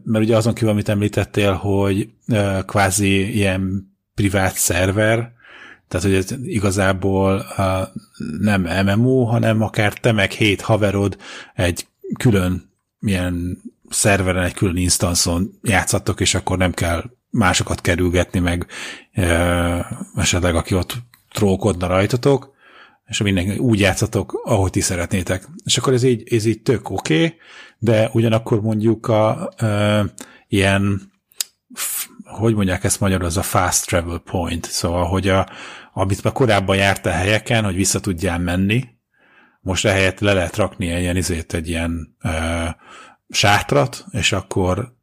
[0.04, 2.10] mert ugye azon kívül, amit említettél, hogy
[2.66, 5.34] kvázi ilyen privát szerver,
[5.88, 7.46] tehát hogy ez igazából
[8.40, 11.18] nem MMO, hanem akár te meg hét haverod
[11.56, 11.88] egy
[12.18, 18.68] külön milyen szerveren, egy külön instanszon játszattok, és akkor nem kell másokat kerülgetni, meg
[19.12, 19.26] e,
[20.16, 20.98] esetleg aki ott
[21.32, 22.51] trókodna rajtatok,
[23.12, 25.48] és mindenki úgy játszatok, ahogy ti szeretnétek.
[25.66, 27.38] És akkor ez így, ez így tök oké, okay,
[27.78, 30.04] de ugyanakkor mondjuk a e,
[30.48, 31.12] ilyen
[31.74, 35.48] f- hogy mondják ezt magyarul, az a fast travel point, szóval, hogy a,
[35.94, 38.88] amit már korábban járt a helyeken, hogy vissza tudjál menni,
[39.62, 42.30] most ehelyett le lehet rakni ilyen, izét, egy ilyen ö,
[43.30, 44.96] sátrat, és akkor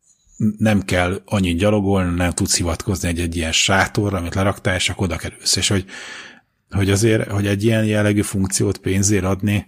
[0.59, 5.07] nem kell annyit gyalogolni, nem tudsz hivatkozni egy, egy ilyen sátorra, amit leraktál, és akkor
[5.07, 5.57] oda kerülsz.
[5.57, 5.85] És hogy,
[6.71, 9.67] hogy azért, hogy egy ilyen jellegű funkciót pénzért adni,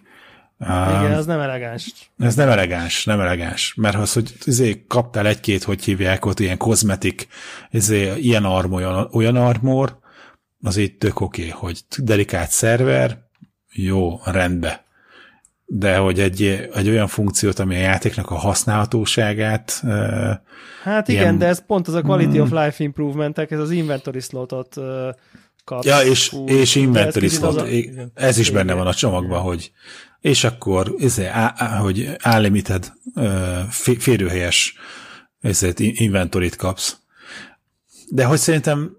[0.61, 1.92] Igen, az nem elegáns.
[2.18, 3.74] ez nem elegáns, nem elegáns.
[3.76, 7.26] Mert az, hogy izé, kaptál egy-két, hogy hívják ott, ilyen kozmetik,
[7.70, 9.98] izé, ilyen arm, olyan, olyan armor,
[10.62, 13.18] az így tök oké, okay, hogy delikált szerver,
[13.72, 14.84] jó, rendbe.
[15.64, 19.82] De hogy egy, egy olyan funkciót, ami a játéknak a használhatóságát
[20.82, 24.20] Hát igen, Ilyen- de ez pont az a quality of life improvementek, ez az inventory
[24.20, 24.76] slotot
[25.70, 25.84] uh, kap.
[25.84, 27.66] Ja, és, Hú, és ez inventory az slot, a-
[28.14, 29.72] ez is benne van a csomagban, hogy
[30.20, 32.92] és akkor izé, á, á, hogy unlimited
[33.98, 34.74] férőhelyes
[35.40, 36.96] ezért inventorit kapsz.
[38.08, 38.96] De hogy szerintem,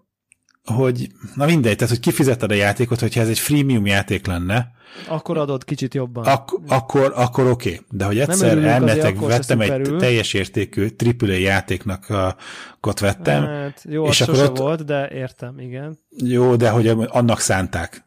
[0.72, 4.72] hogy na mindegy, tehát hogy kifizeted a játékot, hogyha ez egy freemium játék lenne,
[5.08, 6.26] Akkor adod kicsit jobban.
[6.26, 7.70] ak- akkor, akkor oké.
[7.70, 7.86] Okay.
[7.90, 10.00] De hogy egyszer elmetek, vettem egy szuperül.
[10.00, 12.36] teljes értékű AAA játéknak a,
[12.80, 16.00] kot vettem, Hát, jó, és akkor ott- volt, de értem, igen.
[16.18, 18.04] jó, de hogy annak szánták.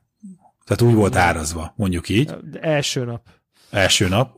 [0.64, 2.30] Tehát úgy volt árazva, mondjuk így.
[2.50, 3.22] De első nap.
[3.70, 4.36] első nap,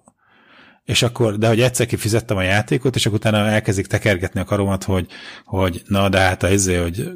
[0.84, 4.84] és akkor, de hogy egyszer kifizettem a játékot, és akkor utána elkezdik tekergetni a karomat,
[4.84, 5.06] hogy,
[5.44, 7.10] hogy na, de hát a izé, hogy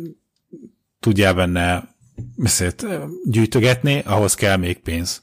[1.01, 1.95] tudjál benne
[2.37, 2.87] beszélt,
[3.25, 5.23] gyűjtögetni, ahhoz kell még pénz.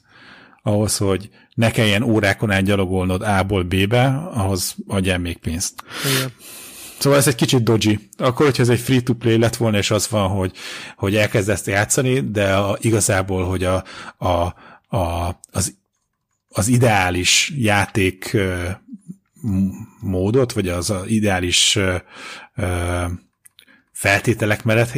[0.62, 5.82] Ahhoz, hogy ne kelljen órákon át gyalogolnod A-ból B-be, ahhoz adjál még pénzt.
[6.16, 6.32] Igen.
[6.98, 8.08] Szóval ez egy kicsit dodgy.
[8.16, 10.52] Akkor, hogyha ez egy free-to-play lett volna, és az van, hogy,
[10.96, 13.84] hogy elkezdesz játszani, de a, igazából, hogy a,
[14.16, 14.54] a,
[14.96, 15.74] a, az,
[16.48, 18.36] az ideális játék
[20.00, 21.78] módot, vagy az, az ideális
[23.98, 24.92] feltételek mellett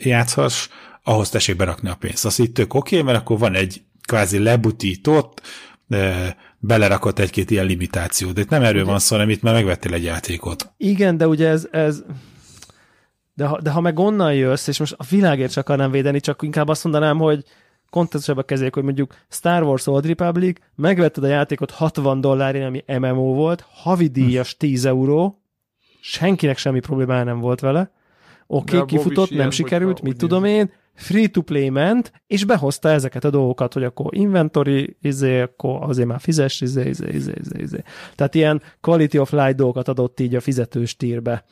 [0.00, 0.68] játszhass,
[1.02, 2.24] ahhoz tessék berakni a pénzt.
[2.24, 5.40] Azt itt tök oké, mert akkor van egy kvázi lebutított,
[6.58, 8.34] belerakott egy-két ilyen limitációt.
[8.34, 10.72] De itt nem erről van szó, hanem itt már megvettél egy játékot.
[10.76, 12.02] Igen, de ugye ez, ez
[13.34, 16.42] de ha, de ha meg onnan jössz, és most a világért csak akarnám védeni, csak
[16.42, 17.44] inkább azt mondanám, hogy
[17.90, 23.34] kontextusában kezeljük, hogy mondjuk Star Wars Old Republic, megvetted a játékot 60 dollárért, ami MMO
[23.34, 25.42] volt, havidíjas 10 euró,
[26.00, 27.90] senkinek semmi problémája nem volt vele,
[28.46, 33.30] oké, okay, kifutott, nem ilyen, sikerült, mit tudom én, free-to-play ment, és behozta ezeket a
[33.30, 37.82] dolgokat, hogy akkor inventory, izé, akkor azért már fizes, izé, izé, izé, izé, izé.
[38.14, 41.44] Tehát ilyen quality of life dolgokat adott így a fizetős tírbe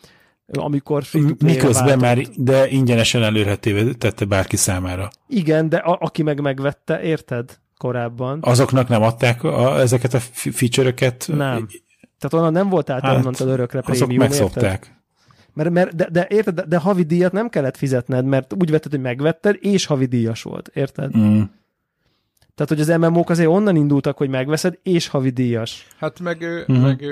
[0.53, 1.05] amikor
[1.39, 5.11] Miközben már, de ingyenesen előrhetővé tette bárki számára.
[5.29, 7.59] Igen, de a, aki meg megvette, érted?
[7.77, 8.39] Korábban.
[8.43, 11.29] Azoknak nem adták a, ezeket a feature-öket?
[11.33, 11.69] Nem.
[12.19, 14.73] Tehát onnan nem volt át hát, onnantól örökre prémium, Azok megszokták.
[14.73, 14.99] Érted?
[15.61, 18.91] Mert, mert de, de, érted, de, de havi díjat nem kellett fizetned, mert úgy vetted,
[18.91, 21.17] hogy megvetted, és havi díjas volt, érted?
[21.17, 21.43] Mm.
[22.55, 25.87] Tehát, hogy az MMO-k azért onnan indultak, hogy megveszed, és havi díjas.
[25.99, 26.77] Hát meg, mm.
[26.77, 27.05] meg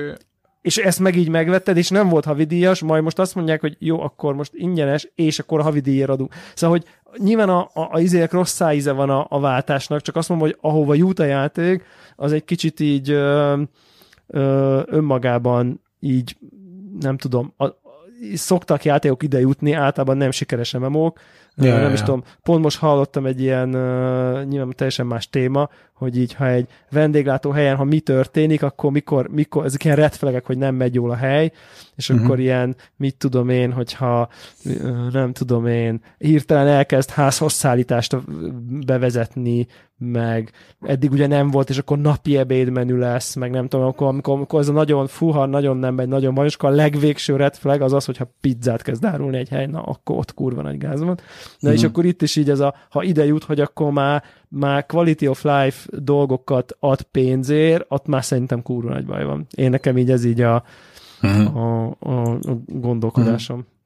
[0.60, 4.00] és ezt meg így megvetted, és nem volt havidíjas, majd most azt mondják, hogy jó,
[4.00, 6.34] akkor most ingyenes, és akkor a havidíjért adunk.
[6.54, 6.88] Szóval, hogy
[7.24, 10.58] nyilván a, a, a izének rossz szájíze van a, a váltásnak, csak azt mondom, hogy
[10.60, 11.84] ahova jut a játék,
[12.16, 13.62] az egy kicsit így ö,
[14.26, 16.36] ö, önmagában így
[17.00, 17.66] nem tudom, a,
[18.34, 21.20] szoktak játékok ide jutni, általában nem sikeres MMO-k,
[21.60, 21.92] Ja, nem ja.
[21.92, 23.68] is tudom, pont most hallottam egy ilyen,
[24.48, 29.28] nyilván teljesen más téma, hogy így, ha egy vendéglátó helyen, ha mi történik, akkor mikor,
[29.28, 31.52] mikor ezek ilyen red flagek, hogy nem megy jól a hely,
[31.96, 32.24] és uh-huh.
[32.24, 34.28] akkor ilyen, mit tudom én, hogyha
[35.12, 38.16] nem tudom én, hirtelen elkezd házhozszállítást
[38.86, 39.66] bevezetni,
[39.98, 44.34] meg eddig ugye nem volt, és akkor napi ebédmenü lesz, meg nem tudom, akkor, amikor,
[44.34, 47.80] amikor ez a nagyon fuha, nagyon nem megy, nagyon bajos, akkor a legvégső red flag
[47.80, 51.18] az az, hogyha pizzát kezd árulni egy hely, na akkor ott kurva nagy gáz van.
[51.58, 51.72] Na mm.
[51.72, 51.88] és mhm.
[51.88, 55.42] akkor itt is így ez a, ha ide jut, hogy akkor már, már quality of
[55.42, 59.46] life dolgokat ad pénzért, ott már szerintem kurva nagy baj van.
[59.50, 60.64] Én nekem így ez így a,
[61.26, 61.46] mm.
[61.46, 63.58] a, a, a gondolkodásom.
[63.58, 63.76] Mm.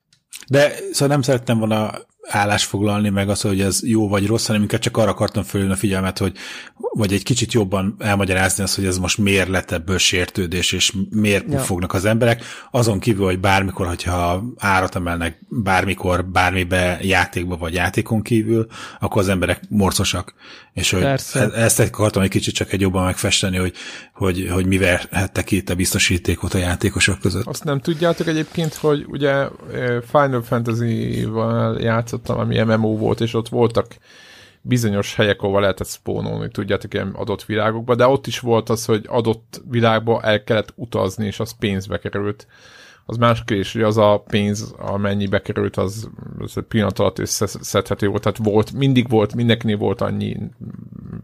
[0.49, 1.91] De szóval nem szerettem volna
[2.29, 5.77] állásfoglalni, meg az, hogy ez jó vagy rossz, hanem inkább csak arra akartam fölülni a
[5.77, 6.37] figyelmet, hogy
[6.95, 11.53] vagy egy kicsit jobban elmagyarázni azt, hogy ez most miért lett ebből sértődés, és miért
[11.53, 11.59] ja.
[11.59, 18.23] fognak az emberek, azon kívül, hogy bármikor, hogyha árat emelnek bármikor, bármibe, játékba vagy játékon
[18.23, 18.67] kívül,
[19.01, 20.35] akkor az emberek morcosak.
[20.73, 21.41] És hogy Persze.
[21.41, 23.73] E- ezt akartam egy kicsit csak egy jobban megfesteni, hogy,
[24.15, 27.47] hogy, hogy mi verhettek itt a biztosítékot a játékosok között.
[27.47, 29.49] Azt nem tudjátok egyébként, hogy ugye eh,
[30.11, 31.81] Final Fantasy-val
[32.13, 33.87] játszottam, ami MMO volt, és ott voltak
[34.61, 39.05] bizonyos helyek, ahol lehetett spónolni, tudjátok, ilyen adott világokba, de ott is volt az, hogy
[39.09, 42.47] adott világba el kellett utazni, és az pénzbe került.
[43.07, 48.09] Az más kérdés, hogy az a pénz, amennyi került, az, az egy pillanat alatt összeszedhető
[48.09, 48.23] volt.
[48.23, 50.37] Tehát volt, mindig volt, mindenkinél volt annyi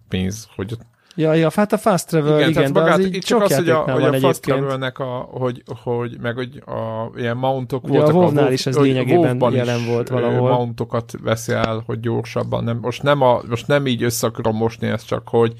[0.09, 0.77] pénz, hogy
[1.19, 3.69] Ja, ja, hát a fast travel, igen, igen de magát, az így csak az, hogy
[3.69, 8.15] a, hogy a fast travelnek a, hogy, hogy, meg hogy a ilyen mountok Ugye voltak.
[8.15, 10.51] A WoW-nál is ez lényegében jelen volt valahol.
[10.51, 12.65] mountokat veszi el, hogy gyorsabban.
[12.65, 15.53] Nem, most, nem a, most nem így össze akarom mosni ezt, csak hogy,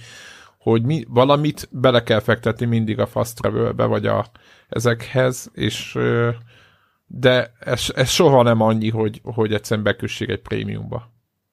[0.59, 4.27] hogy mi, valamit bele kell fektetni mindig a fast travelbe, vagy a,
[4.69, 5.99] ezekhez, és
[7.07, 11.13] de ez, ez soha nem annyi, hogy, hogy egyszerűen bekössék egy prémiumba.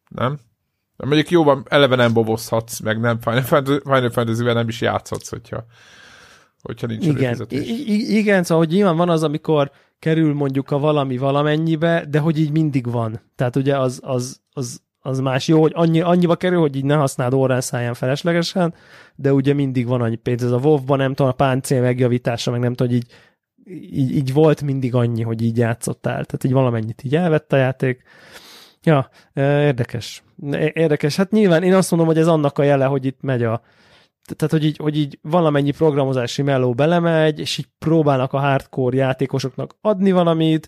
[0.09, 0.39] Nem?
[0.97, 5.65] Mondjuk jóban eleve nem bobozhatsz, meg nem Final Fantasy, Final Fantasy-vel nem is játszhatsz, hogyha,
[6.61, 11.17] hogyha nincs igen, I- igen, szóval hogy nyilván van az, amikor kerül mondjuk a valami
[11.17, 13.21] valamennyibe, de hogy így mindig van.
[13.35, 16.95] Tehát ugye az, az, az, az más jó, hogy annyi, annyiba kerül, hogy így ne
[16.95, 18.73] használd órán száján feleslegesen,
[19.15, 20.43] de ugye mindig van annyi pénz.
[20.43, 23.11] Ez a WoW-ban nem tudom, a páncél megjavítása, meg nem tudom, hogy így,
[23.99, 26.25] így, így volt mindig annyi, hogy így játszottál.
[26.25, 28.03] Tehát így valamennyit így elvett a játék.
[28.86, 30.23] Ja, érdekes.
[30.73, 31.15] Érdekes.
[31.15, 33.61] Hát nyilván én azt mondom, hogy ez annak a jele, hogy itt megy a
[34.36, 39.75] tehát, hogy így, hogy így valamennyi programozási meló belemegy, és így próbálnak a hardcore játékosoknak
[39.81, 40.67] adni valamit,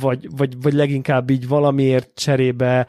[0.00, 2.86] vagy, vagy, vagy leginkább így valamiért cserébe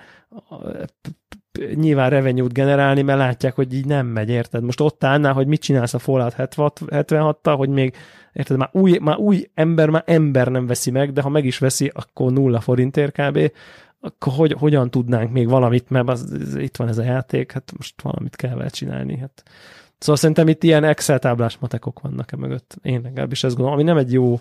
[1.73, 4.63] nyilván revenue-t generálni, mert látják, hogy így nem megy, érted?
[4.63, 7.95] Most ott állnál, hogy mit csinálsz a Fallout 76-tal, hogy még,
[8.37, 11.57] érted, már új, már új ember, már ember nem veszi meg, de ha meg is
[11.57, 13.51] veszi, akkor nulla forintért kb.
[13.99, 17.73] Akkor hogy, hogyan tudnánk még valamit, mert az, az, itt van ez a játék, hát
[17.77, 19.17] most valamit kell vele csinálni.
[19.17, 19.43] Hát.
[19.97, 22.75] Szóval szerintem itt ilyen Excel táblás matekok vannak e mögött.
[22.81, 24.39] Én legalábbis ezt gondolom, ami nem egy jó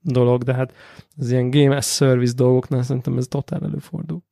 [0.00, 0.72] dolog, de hát
[1.16, 4.22] az ilyen game as service dolgoknál szerintem ez totál előfordul.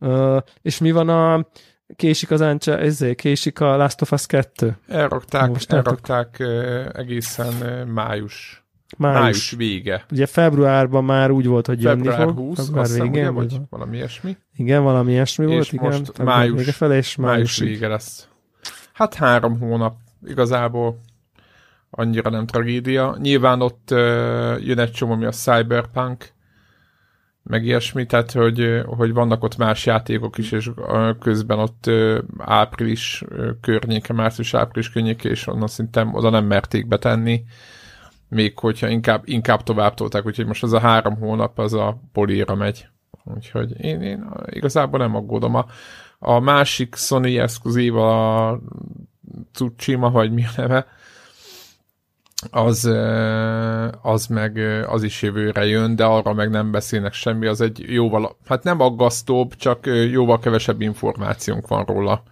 [0.00, 1.46] Uh, és mi van a
[1.96, 4.76] késik az Áncsá, ezért késik a Last of Us 2?
[4.88, 6.42] Elrakták, Most elrakták
[6.92, 7.52] egészen
[7.88, 8.64] május.
[8.96, 9.20] május.
[9.20, 10.04] Május vége.
[10.10, 12.36] Ugye februárban már úgy volt, hogy jönni fog.
[12.38, 13.66] 20, február végén, ugye, vagy van?
[13.70, 14.36] valami ilyesmi.
[14.56, 16.26] Igen, valami ilyesmi és volt, most igen.
[16.26, 18.28] Május, vége fele, és május vége lesz.
[18.92, 19.94] Hát három hónap
[20.26, 21.00] igazából
[21.90, 23.16] annyira nem tragédia.
[23.20, 23.98] Nyilván ott uh,
[24.66, 26.32] jön egy csomó, ami a Cyberpunk,
[27.50, 30.70] meg ilyesmi, tehát hogy, hogy vannak ott más játékok is, és
[31.20, 31.90] közben ott
[32.38, 33.24] április
[33.60, 37.44] környéke, március-április környéke, és onnan szerintem oda nem merték betenni,
[38.28, 42.54] még hogyha inkább, inkább tovább tolták, úgyhogy most az a három hónap az a políra
[42.54, 42.88] megy.
[43.24, 45.54] Úgyhogy én, én igazából nem aggódom.
[45.54, 45.66] A,
[46.18, 48.58] a másik Sony exkluzív, a
[49.52, 50.86] Tsushima, vagy mi a neve,
[52.50, 52.84] az,
[54.02, 58.36] az meg az is jövőre jön, de arra meg nem beszélnek semmi, az egy jóval,
[58.46, 62.22] hát nem aggasztóbb, csak jóval kevesebb információnk van róla.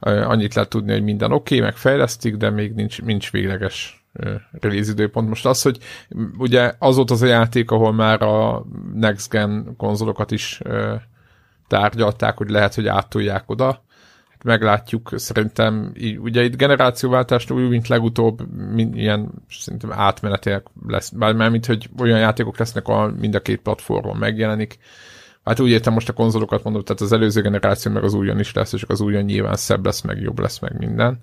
[0.00, 4.06] Annyit lehet tudni, hogy minden oké, okay, meg fejlesztik, de még nincs, nincs végleges
[4.50, 5.28] release időpont.
[5.28, 5.78] Most az, hogy
[6.38, 8.64] ugye az volt az a játék, ahol már a
[8.94, 10.60] next gen konzolokat is
[11.68, 13.82] tárgyalták, hogy lehet, hogy áttolják oda,
[14.44, 21.50] meglátjuk, szerintem így, ugye itt generációváltás úgy, mint legutóbb, mint ilyen szerintem átmenetileg lesz, bár
[21.50, 24.78] mint hogy olyan játékok lesznek, ahol mind a két platformon megjelenik.
[25.44, 28.52] Hát úgy értem most a konzolokat mondom, tehát az előző generáció meg az újon is
[28.52, 31.22] lesz, és az újon nyilván szebb lesz, meg jobb lesz, meg minden.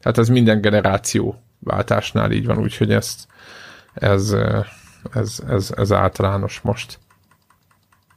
[0.00, 3.26] Tehát ez minden generáció váltásnál így van, úgyhogy ezt,
[3.94, 4.36] ez,
[5.12, 6.98] ez, ez, ez általános most.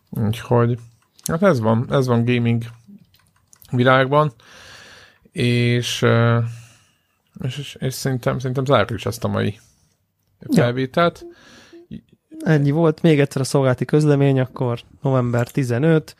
[0.09, 0.79] Úgyhogy,
[1.27, 2.63] hát ez van, ez van gaming
[3.71, 4.33] világban,
[5.31, 6.05] és,
[7.43, 9.59] és, és, szerintem, szerintem zárjuk is ezt a mai
[10.53, 11.25] felvételt.
[12.39, 13.01] Ennyi volt.
[13.01, 16.15] Még egyszer a szolgálati közlemény, akkor november 15,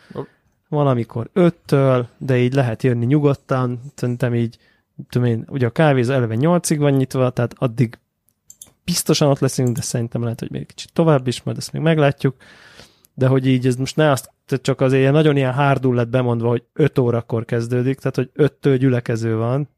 [0.70, 4.58] valamikor 5-től, de így lehet jönni nyugodtan, szerintem így,
[5.10, 8.00] tudom én, ugye a kávézó eleve 8-ig van nyitva, tehát addig
[8.84, 12.36] biztosan ott leszünk, de szerintem lehet, hogy még kicsit tovább is, majd ezt még meglátjuk
[13.18, 16.47] de hogy így ez most ne azt, csak azért ilyen nagyon ilyen hárdul lett bemondva,
[16.47, 19.70] hogy 5 órakor kezdődik, tehát hogy 5-től gyülekező van,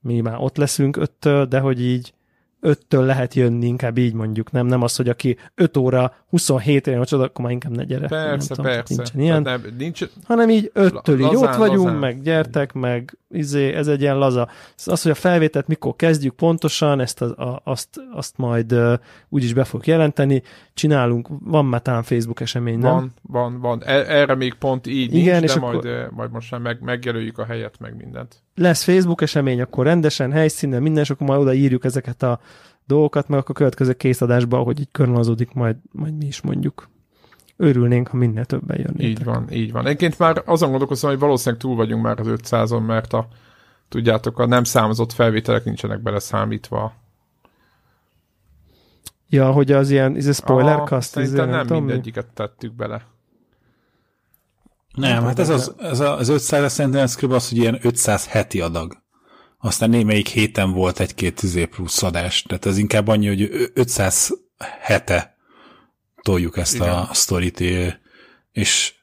[0.00, 2.14] mi már ott leszünk 5-től, de hogy így
[2.60, 6.98] öttől lehet jönni, inkább így mondjuk, nem, nem az, hogy aki 5 óra 27 éve
[6.98, 8.06] oda, akkor már inkább ne gyere.
[8.06, 8.94] Persze, tudom, persze.
[8.94, 10.02] Nincsen ilyen, nem, nincs...
[10.24, 11.98] hanem így öttől így ott vagyunk, lazán.
[11.98, 14.48] meg gyertek, meg izé, ez egy ilyen laza.
[14.84, 18.92] Az, hogy a felvételt mikor kezdjük pontosan, ezt az, a, azt, azt majd uh,
[19.28, 20.42] úgyis be fog jelenteni.
[20.74, 22.92] Csinálunk, van már talán Facebook esemény, nem?
[22.92, 23.82] Van, van, van.
[23.84, 26.80] E- erre még pont így Igen, nincs, és de akkor- majd, majd most már meg,
[26.80, 28.42] megjelöljük a helyet, meg mindent.
[28.60, 32.40] Lesz Facebook esemény, akkor rendesen, helyszínen, minden, és akkor majd odaírjuk ezeket a
[32.86, 36.88] dolgokat, meg akkor a következő kész adásba, ahogy így körnöződik, majd, majd mi is mondjuk.
[37.56, 39.06] Örülnénk, ha minél többen jönnétek.
[39.06, 39.86] Így van, így van.
[39.86, 43.28] Egyébként már azon gondolkozom, hogy valószínűleg túl vagyunk már az 500-on, mert a,
[43.88, 46.92] tudjátok, a nem számozott felvételek nincsenek beleszámítva.
[49.28, 51.86] Ja, hogy az ilyen, ez a spoiler Ah, cast, izé, Szerintem nem tudom mi.
[51.86, 53.02] mindegyiket tettük bele.
[54.94, 57.32] Nem, hát ez, az, ez az 500 ez szerintem ez kb.
[57.32, 59.02] az, hogy ilyen 500 heti adag.
[59.58, 62.42] Aztán némelyik héten volt egy-két tüzé plusz adás.
[62.42, 64.30] Tehát ez inkább annyi, hogy ö- 500
[64.80, 65.36] hete
[66.22, 66.88] toljuk ezt Igen.
[66.88, 67.62] a sztorit,
[68.52, 68.94] és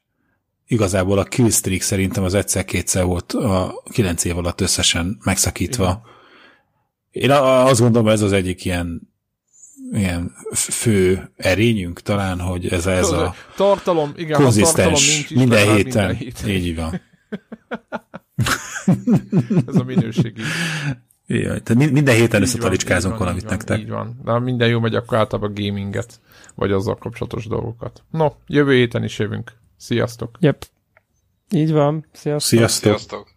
[0.67, 6.01] igazából a killstreak szerintem az egyszer-kétszer volt a 9 év alatt összesen megszakítva.
[7.11, 9.15] Én a- azt gondolom, ez az egyik ilyen
[9.91, 15.35] ilyen fő erényünk talán, hogy ez, a- ez a Tartalom, igen, a tartalom konzisztens nincs
[15.35, 16.05] minden héten.
[16.05, 16.49] Minden héten.
[16.49, 17.01] Így van.
[19.67, 20.41] Ez a minőségi.
[21.27, 23.79] Igen, tehát min- minden héten Így összetalicskázunk így valamit van, nektek.
[23.79, 24.19] Így van.
[24.23, 26.19] De ha minden jó megy, akkor általában gaminget,
[26.55, 28.03] vagy azzal kapcsolatos dolgokat.
[28.11, 29.51] No, jövő héten is jövünk.
[29.77, 30.37] Sziasztok!
[30.39, 30.65] Yep.
[31.51, 32.05] Így van.
[32.11, 32.57] Sziasztok.
[32.59, 32.91] Sziasztok!
[32.97, 33.35] Sziasztok!